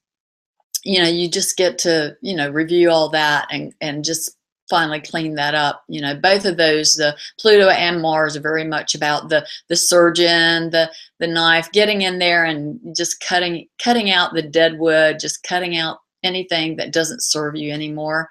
you 0.84 1.02
know 1.02 1.08
you 1.08 1.28
just 1.28 1.56
get 1.56 1.78
to 1.78 2.16
you 2.22 2.34
know 2.34 2.50
review 2.50 2.90
all 2.90 3.08
that 3.10 3.46
and 3.50 3.74
and 3.80 4.04
just 4.04 4.35
finally 4.68 5.00
clean 5.00 5.34
that 5.34 5.54
up. 5.54 5.84
You 5.88 6.00
know, 6.00 6.14
both 6.14 6.44
of 6.44 6.56
those, 6.56 6.94
the 6.94 7.16
Pluto 7.38 7.68
and 7.68 8.00
Mars, 8.00 8.36
are 8.36 8.40
very 8.40 8.64
much 8.64 8.94
about 8.94 9.28
the 9.28 9.46
the 9.68 9.76
surgeon, 9.76 10.70
the 10.70 10.90
the 11.18 11.26
knife, 11.26 11.70
getting 11.72 12.02
in 12.02 12.18
there 12.18 12.44
and 12.44 12.78
just 12.96 13.24
cutting 13.26 13.66
cutting 13.82 14.10
out 14.10 14.34
the 14.34 14.42
dead 14.42 14.78
wood, 14.78 15.18
just 15.20 15.42
cutting 15.42 15.76
out 15.76 15.98
anything 16.22 16.76
that 16.76 16.92
doesn't 16.92 17.22
serve 17.22 17.56
you 17.56 17.72
anymore. 17.72 18.30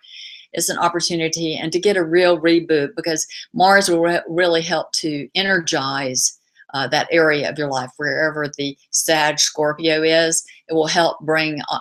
Is 0.54 0.70
an 0.70 0.78
opportunity 0.78 1.58
and 1.58 1.70
to 1.74 1.80
get 1.80 1.98
a 1.98 2.04
real 2.04 2.40
reboot 2.40 2.96
because 2.96 3.28
Mars 3.54 3.90
will 3.90 4.02
re 4.02 4.22
really 4.30 4.62
help 4.62 4.92
to 4.94 5.28
energize 5.36 6.40
uh, 6.74 6.88
that 6.88 7.08
area 7.12 7.50
of 7.50 7.58
your 7.58 7.70
life, 7.70 7.90
wherever 7.98 8.50
the 8.58 8.78
Sag 8.92 9.40
Scorpio 9.40 10.02
is. 10.02 10.46
It 10.70 10.74
will 10.74 10.88
help 10.88 11.20
bring 11.22 11.62
uh, 11.70 11.80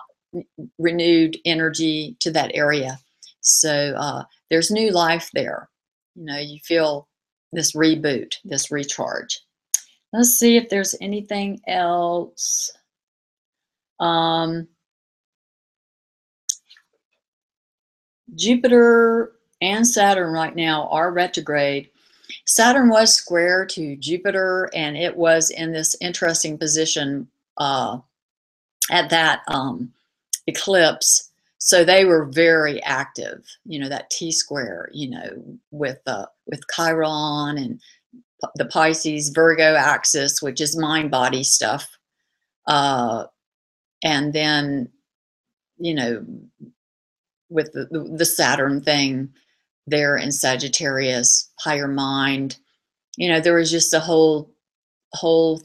renewed 0.79 1.37
energy 1.45 2.17
to 2.21 2.31
that 2.33 2.51
area. 2.55 2.99
So 3.41 3.95
uh, 3.97 4.25
there's 4.51 4.71
new 4.71 4.91
life 4.91 5.31
there. 5.35 5.69
You 6.15 6.25
know, 6.25 6.39
you 6.39 6.59
feel 6.65 7.09
this 7.53 7.73
reboot, 7.73 8.37
this 8.45 8.71
recharge. 8.71 9.41
Let's 10.13 10.31
see 10.31 10.57
if 10.57 10.69
there's 10.69 10.95
anything 11.01 11.61
else. 11.67 12.71
Um, 14.01 14.69
Jupiter 18.35 19.33
and 19.61 19.87
Saturn 19.87 20.33
right 20.33 20.55
now 20.55 20.89
are 20.89 21.13
retrograde. 21.13 21.91
Saturn 22.47 22.89
was 22.89 23.15
square 23.15 23.65
to 23.67 23.97
Jupiter, 23.97 24.71
and 24.75 24.97
it 24.97 25.17
was 25.17 25.51
in 25.51 25.73
this 25.73 25.97
interesting 26.01 26.59
position 26.59 27.29
uh, 27.57 27.99
at 28.91 29.11
that 29.11 29.43
um, 29.49 29.93
eclipse 30.47 31.31
so 31.65 31.83
they 31.83 32.05
were 32.05 32.27
very 32.27 32.83
active 32.83 33.43
you 33.65 33.79
know 33.81 33.89
that 33.89 34.11
t 34.11 34.31
square 34.31 34.91
you 34.93 35.09
know 35.09 35.59
with 35.71 35.99
uh, 36.07 36.27
with 36.47 36.61
chiron 36.75 37.57
and 37.57 37.81
the 38.57 38.67
pisces 38.67 39.31
virgo 39.31 39.75
axis 39.75 40.43
which 40.43 40.61
is 40.61 40.77
mind 40.77 41.11
body 41.11 41.43
stuff 41.43 41.97
uh, 42.67 43.25
and 44.03 44.35
then 44.35 44.91
you 45.79 45.95
know 45.95 46.25
with 47.49 47.73
the, 47.73 47.87
the 48.17 48.27
saturn 48.27 48.83
thing 48.83 49.31
there 49.87 50.17
in 50.19 50.31
sagittarius 50.31 51.51
higher 51.61 51.89
mind 51.89 52.59
you 53.17 53.29
know 53.29 53.41
there 53.41 53.57
was 53.57 53.71
just 53.71 53.95
a 53.95 54.01
whole 54.01 54.53
whole 55.15 55.63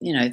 you 0.00 0.12
know 0.12 0.30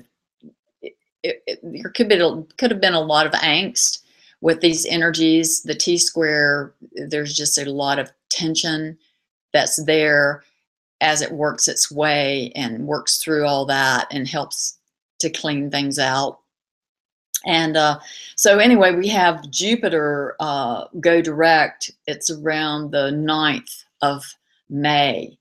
it, 1.23 1.43
it, 1.47 1.59
there 1.63 1.91
could 1.91 2.09
be 2.09 2.17
could 2.57 2.71
have 2.71 2.81
been 2.81 2.93
a 2.93 3.01
lot 3.01 3.25
of 3.25 3.33
angst 3.33 3.99
with 4.41 4.61
these 4.61 4.85
energies. 4.85 5.61
The 5.63 5.75
T 5.75 5.97
square, 5.97 6.73
there's 6.93 7.35
just 7.35 7.57
a 7.57 7.71
lot 7.71 7.99
of 7.99 8.11
tension 8.29 8.97
that's 9.53 9.83
there 9.85 10.43
as 11.01 11.21
it 11.21 11.31
works 11.31 11.67
its 11.67 11.91
way 11.91 12.51
and 12.55 12.87
works 12.87 13.17
through 13.17 13.45
all 13.45 13.65
that 13.65 14.07
and 14.11 14.27
helps 14.27 14.77
to 15.19 15.29
clean 15.29 15.69
things 15.69 15.99
out. 15.99 16.39
And 17.45 17.75
uh, 17.75 17.99
so, 18.35 18.59
anyway, 18.59 18.93
we 18.93 19.07
have 19.07 19.49
Jupiter 19.49 20.35
uh, 20.39 20.85
go 20.99 21.21
direct. 21.21 21.91
It's 22.05 22.29
around 22.29 22.91
the 22.91 23.09
9th 23.11 23.83
of 24.01 24.23
May. 24.69 25.37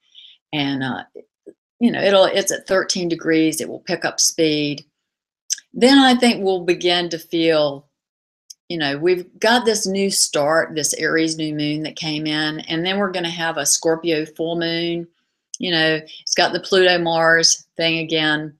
And, 0.52 0.82
uh, 0.82 1.04
you 1.78 1.90
know, 1.90 2.00
it'll 2.00 2.24
it's 2.24 2.52
at 2.52 2.66
13 2.66 3.08
degrees. 3.08 3.60
It 3.60 3.68
will 3.68 3.80
pick 3.80 4.06
up 4.06 4.18
speed 4.18 4.84
then 5.72 5.98
I 5.98 6.14
think 6.14 6.42
we'll 6.42 6.64
begin 6.64 7.08
to 7.10 7.18
feel, 7.18 7.86
you 8.68 8.78
know, 8.78 8.98
we've 8.98 9.26
got 9.38 9.64
this 9.64 9.86
new 9.86 10.10
start, 10.10 10.74
this 10.74 10.94
Aries 10.94 11.36
new 11.36 11.54
moon 11.54 11.82
that 11.84 11.96
came 11.96 12.26
in, 12.26 12.60
and 12.60 12.84
then 12.84 12.98
we're 12.98 13.12
going 13.12 13.24
to 13.24 13.30
have 13.30 13.56
a 13.56 13.66
Scorpio 13.66 14.26
full 14.26 14.56
moon. 14.58 15.06
You 15.58 15.72
know, 15.72 16.00
it's 16.22 16.34
got 16.34 16.52
the 16.52 16.60
Pluto 16.60 16.98
Mars 16.98 17.66
thing 17.76 17.98
again. 17.98 18.56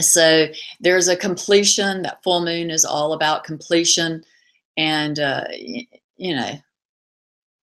so 0.00 0.46
there's 0.80 1.08
a 1.08 1.16
completion. 1.16 2.02
That 2.02 2.22
full 2.22 2.44
moon 2.44 2.70
is 2.70 2.84
all 2.84 3.12
about 3.12 3.44
completion, 3.44 4.24
and 4.76 5.18
uh, 5.18 5.44
you 6.16 6.36
know, 6.36 6.58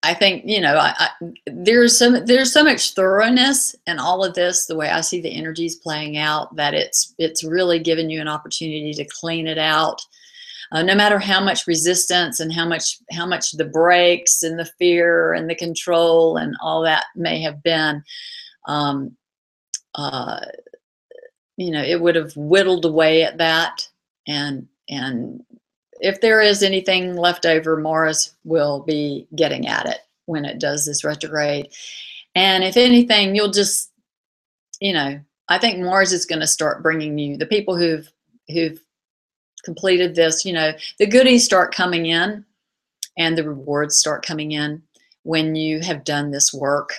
I 0.05 0.13
think 0.13 0.43
you 0.45 0.61
know, 0.61 0.77
I, 0.77 0.93
I, 0.97 1.09
there's 1.47 1.97
some 1.97 2.25
there's 2.25 2.53
so 2.53 2.63
much 2.63 2.93
thoroughness 2.93 3.75
in 3.87 3.97
all 3.97 4.23
of 4.23 4.35
this. 4.35 4.67
The 4.67 4.75
way 4.75 4.89
I 4.89 5.01
see 5.01 5.19
the 5.19 5.35
energies 5.35 5.75
playing 5.75 6.17
out, 6.17 6.55
that 6.55 6.75
it's 6.75 7.15
it's 7.17 7.43
really 7.43 7.79
given 7.79 8.11
you 8.11 8.21
an 8.21 8.27
opportunity 8.27 8.93
to 8.93 9.05
clean 9.05 9.47
it 9.47 9.57
out. 9.57 9.99
Uh, 10.71 10.83
no 10.83 10.93
matter 10.93 11.17
how 11.17 11.43
much 11.43 11.65
resistance 11.65 12.39
and 12.39 12.53
how 12.53 12.67
much 12.67 12.99
how 13.11 13.25
much 13.25 13.53
the 13.53 13.65
brakes 13.65 14.43
and 14.43 14.59
the 14.59 14.69
fear 14.77 15.33
and 15.33 15.49
the 15.49 15.55
control 15.55 16.37
and 16.37 16.55
all 16.61 16.83
that 16.83 17.05
may 17.15 17.41
have 17.41 17.63
been, 17.63 18.03
um, 18.67 19.15
uh, 19.95 20.39
you 21.57 21.71
know, 21.71 21.81
it 21.81 21.99
would 21.99 22.15
have 22.15 22.35
whittled 22.37 22.85
away 22.85 23.23
at 23.23 23.39
that. 23.39 23.87
And 24.27 24.67
and 24.87 25.43
if 26.01 26.21
there 26.21 26.41
is 26.41 26.63
anything 26.63 27.15
left 27.15 27.45
over, 27.45 27.77
Mars 27.77 28.33
will 28.43 28.81
be 28.81 29.27
getting 29.35 29.67
at 29.67 29.85
it 29.85 29.99
when 30.25 30.45
it 30.45 30.59
does 30.59 30.85
this 30.85 31.03
retrograde. 31.03 31.69
And 32.35 32.63
if 32.63 32.77
anything, 32.77 33.35
you'll 33.35 33.51
just, 33.51 33.91
you 34.79 34.93
know, 34.93 35.19
I 35.47 35.57
think 35.57 35.79
Mars 35.79 36.11
is 36.11 36.25
going 36.25 36.41
to 36.41 36.47
start 36.47 36.83
bringing 36.83 37.17
you 37.17 37.37
the 37.37 37.45
people 37.45 37.77
who've 37.77 38.09
who've 38.49 38.81
completed 39.63 40.15
this. 40.15 40.45
You 40.45 40.53
know, 40.53 40.73
the 40.99 41.07
goodies 41.07 41.45
start 41.45 41.73
coming 41.73 42.07
in, 42.07 42.45
and 43.17 43.37
the 43.37 43.47
rewards 43.47 43.95
start 43.95 44.25
coming 44.25 44.51
in 44.51 44.81
when 45.23 45.55
you 45.55 45.79
have 45.79 46.03
done 46.03 46.31
this 46.31 46.53
work 46.53 46.93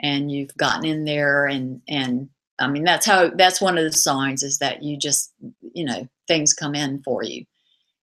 and 0.00 0.30
you've 0.30 0.56
gotten 0.56 0.84
in 0.84 1.04
there 1.04 1.46
and 1.46 1.80
and 1.88 2.28
I 2.58 2.68
mean, 2.68 2.84
that's 2.84 3.06
how, 3.06 3.30
that's 3.30 3.60
one 3.60 3.76
of 3.78 3.84
the 3.84 3.92
signs 3.92 4.42
is 4.42 4.58
that 4.58 4.82
you 4.82 4.96
just, 4.96 5.32
you 5.72 5.84
know, 5.84 6.08
things 6.28 6.52
come 6.52 6.74
in 6.74 7.02
for 7.02 7.22
you. 7.22 7.44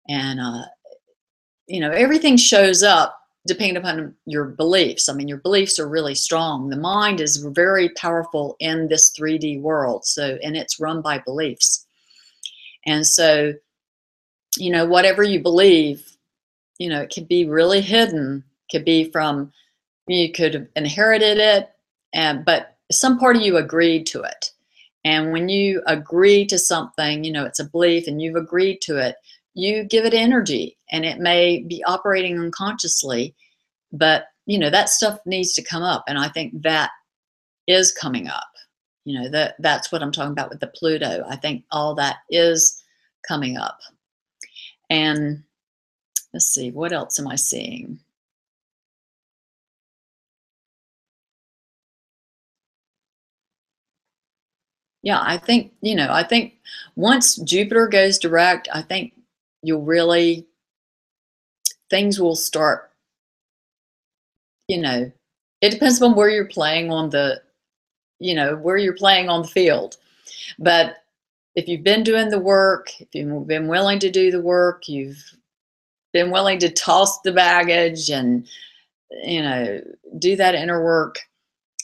And, 0.08 0.40
uh, 0.40 0.64
you 1.66 1.80
know, 1.80 1.90
everything 1.90 2.36
shows 2.36 2.82
up 2.82 3.18
depending 3.46 3.76
upon 3.76 4.14
your 4.26 4.44
beliefs. 4.44 5.08
I 5.08 5.14
mean, 5.14 5.28
your 5.28 5.38
beliefs 5.38 5.78
are 5.78 5.88
really 5.88 6.14
strong. 6.14 6.68
The 6.68 6.76
mind 6.76 7.20
is 7.20 7.36
very 7.36 7.88
powerful 7.90 8.56
in 8.60 8.88
this 8.88 9.12
3D 9.18 9.60
world. 9.60 10.04
So, 10.04 10.38
and 10.42 10.56
it's 10.56 10.80
run 10.80 11.02
by 11.02 11.18
beliefs. 11.18 11.86
And 12.86 13.06
so, 13.06 13.54
you 14.56 14.70
know, 14.70 14.86
whatever 14.86 15.22
you 15.22 15.40
believe, 15.40 16.16
you 16.78 16.88
know, 16.88 17.00
it 17.00 17.12
could 17.12 17.28
be 17.28 17.46
really 17.46 17.80
hidden, 17.80 18.44
could 18.70 18.84
be 18.84 19.10
from, 19.10 19.52
you 20.06 20.32
could 20.32 20.54
have 20.54 20.68
inherited 20.76 21.38
it, 21.38 21.70
and, 22.14 22.44
but 22.44 22.76
some 22.90 23.18
part 23.18 23.36
of 23.36 23.42
you 23.42 23.56
agreed 23.56 24.06
to 24.06 24.22
it. 24.22 24.52
And 25.04 25.32
when 25.32 25.48
you 25.48 25.82
agree 25.86 26.46
to 26.46 26.58
something, 26.58 27.24
you 27.24 27.32
know, 27.32 27.44
it's 27.44 27.60
a 27.60 27.68
belief 27.68 28.06
and 28.06 28.20
you've 28.20 28.36
agreed 28.36 28.80
to 28.82 28.96
it, 28.96 29.16
you 29.58 29.82
give 29.84 30.04
it 30.04 30.14
energy 30.14 30.76
and 30.90 31.04
it 31.04 31.18
may 31.18 31.60
be 31.62 31.82
operating 31.84 32.38
unconsciously, 32.38 33.34
but 33.92 34.26
you 34.46 34.58
know, 34.58 34.70
that 34.70 34.88
stuff 34.88 35.18
needs 35.26 35.52
to 35.54 35.62
come 35.62 35.82
up. 35.82 36.04
And 36.08 36.16
I 36.16 36.28
think 36.28 36.62
that 36.62 36.90
is 37.66 37.92
coming 37.92 38.28
up. 38.28 38.48
You 39.04 39.20
know, 39.20 39.28
that 39.30 39.56
that's 39.58 39.90
what 39.90 40.02
I'm 40.02 40.12
talking 40.12 40.32
about 40.32 40.50
with 40.50 40.60
the 40.60 40.68
Pluto. 40.68 41.24
I 41.28 41.36
think 41.36 41.64
all 41.72 41.94
that 41.96 42.18
is 42.30 42.82
coming 43.26 43.56
up. 43.56 43.78
And 44.90 45.42
let's 46.32 46.46
see, 46.46 46.70
what 46.70 46.92
else 46.92 47.18
am 47.18 47.26
I 47.26 47.36
seeing? 47.36 47.98
yeah, 55.02 55.20
I 55.22 55.38
think, 55.38 55.72
you 55.80 55.94
know, 55.94 56.08
I 56.10 56.22
think 56.22 56.54
once 56.96 57.36
Jupiter 57.36 57.86
goes 57.88 58.18
direct, 58.18 58.68
I 58.74 58.82
think 58.82 59.14
you'll 59.62 59.82
really, 59.82 60.46
things 61.90 62.20
will 62.20 62.36
start, 62.36 62.90
you 64.68 64.80
know, 64.80 65.10
it 65.60 65.70
depends 65.70 66.00
on 66.02 66.14
where 66.14 66.28
you're 66.28 66.46
playing 66.46 66.90
on 66.90 67.10
the, 67.10 67.42
you 68.20 68.34
know, 68.34 68.56
where 68.56 68.76
you're 68.76 68.94
playing 68.94 69.28
on 69.28 69.42
the 69.42 69.48
field. 69.48 69.96
But 70.58 70.96
if 71.54 71.68
you've 71.68 71.82
been 71.82 72.04
doing 72.04 72.28
the 72.28 72.38
work, 72.38 72.90
if 73.00 73.08
you've 73.12 73.46
been 73.46 73.68
willing 73.68 73.98
to 74.00 74.10
do 74.10 74.30
the 74.30 74.40
work, 74.40 74.88
you've 74.88 75.22
been 76.12 76.30
willing 76.30 76.58
to 76.60 76.70
toss 76.70 77.20
the 77.22 77.32
baggage 77.32 78.10
and, 78.10 78.46
you 79.24 79.42
know, 79.42 79.80
do 80.18 80.36
that 80.36 80.54
inner 80.54 80.82
work, 80.82 81.18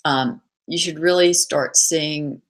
um, 0.05 0.41
you 0.67 0.79
should 0.79 0.99
really 0.99 1.33
start 1.33 1.77
seeing 1.77 2.41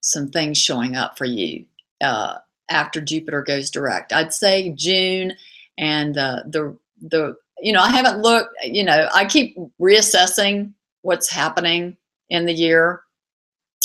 some 0.00 0.28
things 0.28 0.58
showing 0.58 0.96
up 0.96 1.16
for 1.16 1.26
you 1.26 1.64
uh, 2.02 2.38
after 2.68 3.00
Jupiter 3.00 3.42
goes 3.42 3.70
direct. 3.70 4.12
I'd 4.12 4.32
say 4.32 4.70
June 4.70 5.34
and 5.78 6.16
uh, 6.16 6.42
the 6.46 6.76
the 7.00 7.36
you 7.60 7.72
know 7.72 7.80
I 7.80 7.90
haven't 7.90 8.22
looked. 8.22 8.54
You 8.64 8.84
know 8.84 9.08
I 9.14 9.24
keep 9.24 9.56
reassessing 9.80 10.72
what's 11.02 11.30
happening 11.30 11.96
in 12.30 12.46
the 12.46 12.52
year, 12.52 13.02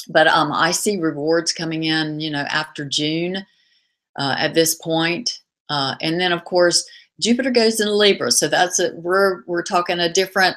but 0.10 0.28
um, 0.28 0.52
I 0.52 0.72
see 0.72 0.98
rewards 0.98 1.54
coming 1.54 1.84
in. 1.84 2.20
You 2.20 2.32
know 2.32 2.46
after 2.50 2.86
June 2.86 3.38
uh, 4.18 4.36
at 4.38 4.54
this 4.54 4.76
point, 4.76 5.40
uh, 5.70 5.96
and 6.02 6.20
then 6.20 6.32
of 6.32 6.46
course 6.46 6.88
Jupiter 7.20 7.52
goes 7.52 7.80
into 7.80 7.94
Libra, 7.94 8.32
so 8.32 8.48
that's 8.48 8.80
a, 8.80 8.94
we're 8.96 9.44
we're 9.46 9.64
talking 9.64 10.00
a 10.00 10.12
different 10.12 10.56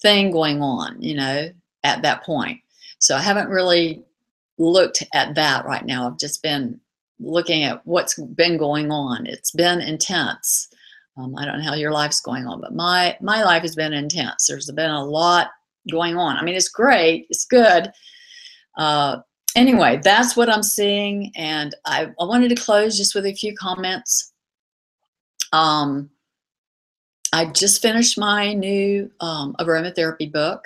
thing 0.00 0.30
going 0.30 0.62
on. 0.62 1.00
You 1.00 1.16
know 1.16 1.50
at 1.84 2.02
that 2.02 2.24
point. 2.24 2.60
So 2.98 3.14
I 3.14 3.20
haven't 3.20 3.48
really 3.48 4.02
looked 4.58 5.02
at 5.14 5.34
that 5.34 5.64
right 5.64 5.84
now. 5.84 6.06
I've 6.06 6.18
just 6.18 6.42
been 6.42 6.80
looking 7.18 7.64
at 7.64 7.86
what's 7.86 8.18
been 8.20 8.58
going 8.58 8.90
on. 8.90 9.26
It's 9.26 9.50
been 9.50 9.80
intense. 9.80 10.68
Um, 11.16 11.34
I 11.36 11.44
don't 11.46 11.58
know 11.58 11.64
how 11.64 11.74
your 11.74 11.92
life's 11.92 12.20
going 12.20 12.46
on, 12.46 12.60
but 12.60 12.74
my 12.74 13.16
my 13.20 13.42
life 13.42 13.62
has 13.62 13.74
been 13.74 13.92
intense. 13.92 14.46
There's 14.46 14.70
been 14.70 14.90
a 14.90 15.04
lot 15.04 15.48
going 15.90 16.16
on. 16.16 16.36
I 16.36 16.42
mean, 16.42 16.54
it's 16.54 16.68
great. 16.68 17.26
It's 17.30 17.46
good. 17.46 17.90
Uh, 18.76 19.18
anyway, 19.54 20.00
that's 20.02 20.36
what 20.36 20.50
I'm 20.50 20.62
seeing, 20.62 21.32
and 21.36 21.74
I, 21.86 22.08
I 22.20 22.24
wanted 22.24 22.50
to 22.50 22.62
close 22.62 22.96
just 22.96 23.14
with 23.14 23.24
a 23.24 23.32
few 23.32 23.54
comments. 23.56 24.32
Um, 25.52 26.10
I 27.32 27.46
just 27.46 27.82
finished 27.82 28.18
my 28.18 28.52
new 28.52 29.10
um, 29.20 29.56
aromatherapy 29.58 30.30
book. 30.30 30.64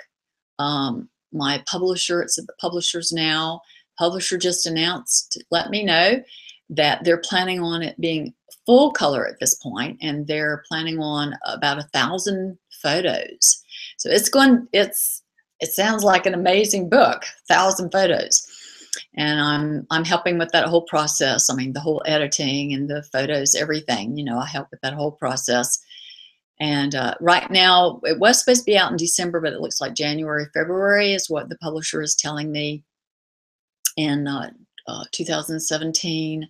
Um, 0.58 1.08
my 1.32 1.62
publisher, 1.70 2.22
it's 2.22 2.38
at 2.38 2.46
the 2.46 2.54
publishers 2.60 3.12
now, 3.12 3.60
publisher 4.00 4.38
just 4.38 4.66
announced, 4.66 5.44
let 5.50 5.68
me 5.68 5.84
know 5.84 6.22
that 6.70 7.04
they're 7.04 7.18
planning 7.30 7.60
on 7.60 7.82
it 7.82 8.00
being 8.00 8.32
full 8.64 8.90
color 8.92 9.26
at 9.26 9.38
this 9.40 9.54
point, 9.56 9.98
and 10.00 10.26
they're 10.26 10.62
planning 10.68 10.98
on 10.98 11.34
about 11.44 11.78
a 11.78 11.88
thousand 11.92 12.58
photos. 12.82 13.62
So 13.98 14.10
it's 14.10 14.30
going, 14.30 14.66
it's, 14.72 15.22
it 15.60 15.72
sounds 15.72 16.02
like 16.02 16.24
an 16.24 16.34
amazing 16.34 16.88
book, 16.88 17.24
thousand 17.46 17.92
photos. 17.92 18.46
And 19.16 19.38
I'm, 19.40 19.86
I'm 19.90 20.04
helping 20.04 20.38
with 20.38 20.50
that 20.52 20.66
whole 20.66 20.86
process. 20.94 21.50
I 21.50 21.54
mean, 21.54 21.74
the 21.74 21.80
whole 21.80 22.02
editing 22.06 22.72
and 22.72 22.88
the 22.88 23.02
photos, 23.12 23.54
everything, 23.54 24.16
you 24.16 24.24
know, 24.24 24.38
I 24.38 24.46
help 24.46 24.68
with 24.70 24.80
that 24.80 24.94
whole 24.94 25.12
process. 25.12 25.78
And 26.60 26.94
uh, 26.94 27.14
right 27.20 27.50
now, 27.50 28.00
it 28.04 28.18
was 28.18 28.38
supposed 28.38 28.62
to 28.62 28.70
be 28.70 28.78
out 28.78 28.90
in 28.90 28.96
December, 28.96 29.40
but 29.40 29.52
it 29.52 29.60
looks 29.60 29.80
like 29.80 29.94
January, 29.94 30.46
February 30.54 31.12
is 31.14 31.30
what 31.30 31.48
the 31.48 31.58
publisher 31.58 32.02
is 32.02 32.14
telling 32.14 32.50
me 32.50 32.84
in 33.96 34.26
uh, 34.26 34.50
uh, 34.86 35.04
2017. 35.12 36.48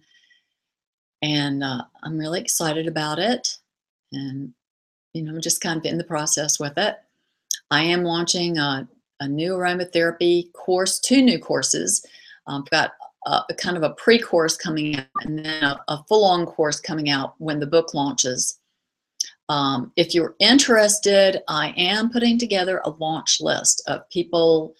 And 1.23 1.63
uh, 1.63 1.83
I'm 2.03 2.19
really 2.19 2.41
excited 2.41 2.87
about 2.87 3.19
it. 3.19 3.57
And, 4.13 4.53
you 5.13 5.23
know, 5.23 5.33
I'm 5.33 5.41
just 5.41 5.61
kind 5.61 5.79
of 5.79 5.85
in 5.85 5.99
the 5.99 6.05
process 6.05 6.59
with 6.59 6.77
it. 6.79 6.97
I 7.71 7.83
am 7.83 8.05
launching 8.05 8.59
a, 8.59 8.89
a 9.21 9.29
new 9.29 9.53
aromatherapy 9.53 10.53
course, 10.53 10.99
two 10.99 11.23
new 11.23 11.39
courses. 11.39 12.05
I've 12.47 12.69
got 12.71 12.93
a, 13.27 13.43
a 13.51 13.55
kind 13.55 13.77
of 13.77 13.83
a 13.83 13.91
pre-course 13.91 14.57
coming 14.57 14.97
out 14.97 15.07
and 15.23 15.39
then 15.39 15.63
a, 15.63 15.79
a 15.89 16.05
full-on 16.09 16.47
course 16.47 16.81
coming 16.81 17.11
out 17.11 17.35
when 17.39 17.61
the 17.61 17.67
book 17.67 17.95
launches. 17.95 18.59
Um, 19.49 19.93
if 19.97 20.15
you're 20.15 20.37
interested, 20.39 21.43
I 21.49 21.75
am 21.77 22.11
putting 22.11 22.39
together 22.39 22.81
a 22.85 22.91
launch 22.91 23.41
list 23.41 23.83
of 23.89 24.09
people 24.09 24.75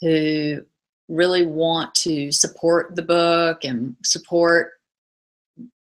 who 0.00 0.62
really 1.08 1.46
want 1.46 1.94
to 1.94 2.32
support 2.32 2.96
the 2.96 3.02
book 3.02 3.64
and 3.64 3.96
support 4.02 4.72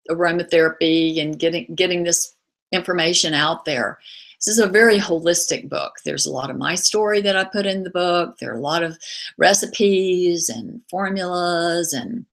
aromatherapy 0.10 1.20
and 1.20 1.40
getting 1.40 1.74
getting 1.76 2.04
this 2.04 2.36
information 2.72 3.34
out 3.34 3.66
there. 3.66 4.00
This 4.40 4.58
is 4.58 4.60
a 4.60 4.68
very 4.68 5.00
holistic 5.00 5.70
book. 5.70 5.94
There's 6.04 6.26
a 6.28 6.32
lot 6.32 6.50
of 6.50 6.58
my 6.58 6.76
story 6.76 7.22
that 7.22 7.36
I 7.36 7.46
put 7.46 7.66
in 7.66 7.84
the 7.84 7.90
book. 7.90 8.38
There 8.38 8.52
are 8.52 8.58
a 8.58 8.62
lot 8.62 8.84
of 8.84 8.98
recipes 9.38 10.50
and 10.50 10.82
formulas 10.90 11.94
and 11.94 12.26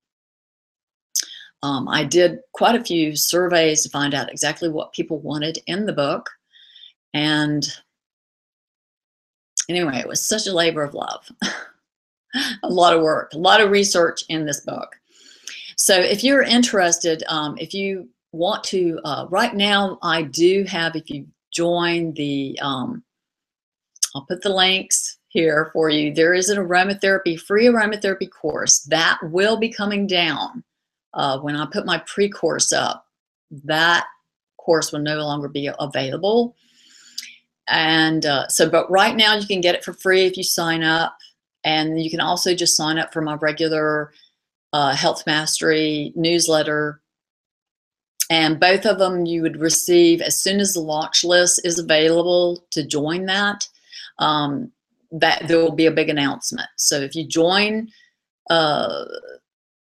um, 1.62 1.88
I 1.88 2.04
did 2.04 2.40
quite 2.52 2.74
a 2.74 2.84
few 2.84 3.14
surveys 3.14 3.82
to 3.82 3.88
find 3.88 4.14
out 4.14 4.30
exactly 4.30 4.68
what 4.68 4.92
people 4.92 5.20
wanted 5.20 5.58
in 5.66 5.86
the 5.86 5.92
book. 5.92 6.28
And 7.14 7.68
anyway, 9.68 9.98
it 9.98 10.08
was 10.08 10.20
such 10.20 10.46
a 10.46 10.52
labor 10.52 10.82
of 10.82 10.94
love. 10.94 11.30
a 12.62 12.68
lot 12.68 12.94
of 12.94 13.02
work, 13.02 13.32
a 13.32 13.38
lot 13.38 13.60
of 13.60 13.70
research 13.70 14.24
in 14.28 14.44
this 14.44 14.60
book. 14.60 14.96
so 15.76 15.94
if 15.94 16.22
you're 16.22 16.42
interested, 16.42 17.22
um, 17.28 17.56
if 17.58 17.74
you 17.74 18.08
want 18.32 18.64
to, 18.64 18.98
uh, 19.04 19.26
right 19.30 19.54
now 19.54 19.98
I 20.02 20.22
do 20.22 20.64
have, 20.64 20.96
if 20.96 21.10
you 21.10 21.26
join 21.52 22.12
the, 22.14 22.58
um, 22.62 23.02
I'll 24.14 24.26
put 24.26 24.42
the 24.42 24.54
links 24.54 25.18
here 25.28 25.70
for 25.72 25.88
you. 25.88 26.12
There 26.12 26.34
is 26.34 26.50
an 26.50 26.58
aromatherapy, 26.58 27.40
free 27.40 27.66
aromatherapy 27.66 28.30
course 28.30 28.80
that 28.90 29.18
will 29.22 29.56
be 29.56 29.70
coming 29.70 30.06
down 30.06 30.62
uh, 31.14 31.38
when 31.38 31.56
I 31.56 31.66
put 31.66 31.86
my 31.86 31.98
pre-course 32.06 32.72
up. 32.72 33.06
That 33.64 34.06
course 34.58 34.92
will 34.92 35.00
no 35.00 35.16
longer 35.16 35.48
be 35.48 35.70
available. 35.78 36.54
And 37.68 38.26
uh, 38.26 38.48
so, 38.48 38.68
but 38.68 38.90
right 38.90 39.16
now 39.16 39.34
you 39.34 39.46
can 39.46 39.60
get 39.60 39.74
it 39.74 39.84
for 39.84 39.92
free 39.94 40.26
if 40.26 40.36
you 40.36 40.42
sign 40.44 40.82
up. 40.82 41.16
And 41.64 42.02
you 42.02 42.10
can 42.10 42.20
also 42.20 42.54
just 42.54 42.76
sign 42.76 42.98
up 42.98 43.12
for 43.12 43.20
my 43.20 43.34
regular 43.34 44.12
uh, 44.72 44.94
Health 44.94 45.24
Mastery 45.26 46.12
newsletter. 46.16 47.00
And 48.30 48.58
both 48.58 48.86
of 48.86 48.98
them 48.98 49.26
you 49.26 49.42
would 49.42 49.60
receive 49.60 50.20
as 50.20 50.40
soon 50.40 50.60
as 50.60 50.72
the 50.72 50.80
launch 50.80 51.22
list 51.24 51.60
is 51.64 51.78
available 51.78 52.64
to 52.70 52.86
join 52.86 53.26
that. 53.26 53.68
Um, 54.18 54.72
that 55.12 55.46
there 55.46 55.58
will 55.58 55.72
be 55.72 55.86
a 55.86 55.90
big 55.90 56.08
announcement. 56.08 56.68
So 56.76 57.00
if 57.00 57.14
you 57.14 57.24
join, 57.26 57.88
uh, 58.48 59.04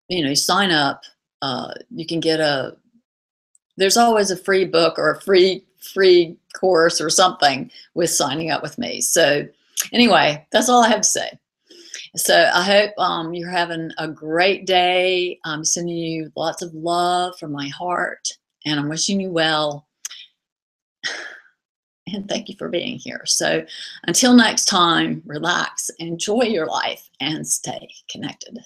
you 0.07 0.23
know, 0.23 0.29
you 0.29 0.35
sign 0.35 0.71
up, 0.71 1.03
uh, 1.41 1.73
you 1.91 2.05
can 2.05 2.19
get 2.19 2.39
a. 2.39 2.75
There's 3.77 3.97
always 3.97 4.31
a 4.31 4.35
free 4.35 4.65
book 4.65 4.97
or 4.97 5.11
a 5.11 5.21
free 5.21 5.63
free 5.79 6.35
course 6.53 6.99
or 6.99 7.09
something 7.09 7.71
with 7.93 8.09
signing 8.09 8.51
up 8.51 8.61
with 8.61 8.77
me. 8.77 9.01
So 9.01 9.47
anyway, 9.93 10.45
that's 10.51 10.67
all 10.67 10.83
I 10.83 10.89
have 10.89 11.01
to 11.01 11.07
say. 11.07 11.39
So 12.15 12.49
I 12.53 12.63
hope 12.63 12.91
um, 12.97 13.33
you're 13.33 13.49
having 13.49 13.91
a 13.97 14.07
great 14.07 14.65
day. 14.65 15.39
I'm 15.45 15.63
sending 15.63 15.95
you 15.95 16.31
lots 16.35 16.61
of 16.61 16.73
love 16.73 17.37
from 17.37 17.51
my 17.51 17.67
heart, 17.67 18.27
and 18.65 18.79
I'm 18.79 18.89
wishing 18.89 19.19
you 19.19 19.31
well. 19.31 19.87
And 22.11 22.27
thank 22.27 22.49
you 22.49 22.55
for 22.57 22.69
being 22.69 22.97
here. 22.97 23.21
So 23.27 23.63
until 24.07 24.33
next 24.33 24.65
time, 24.65 25.21
relax, 25.27 25.91
enjoy 25.99 26.41
your 26.41 26.65
life, 26.65 27.07
and 27.19 27.45
stay 27.45 27.87
connected. 28.09 28.57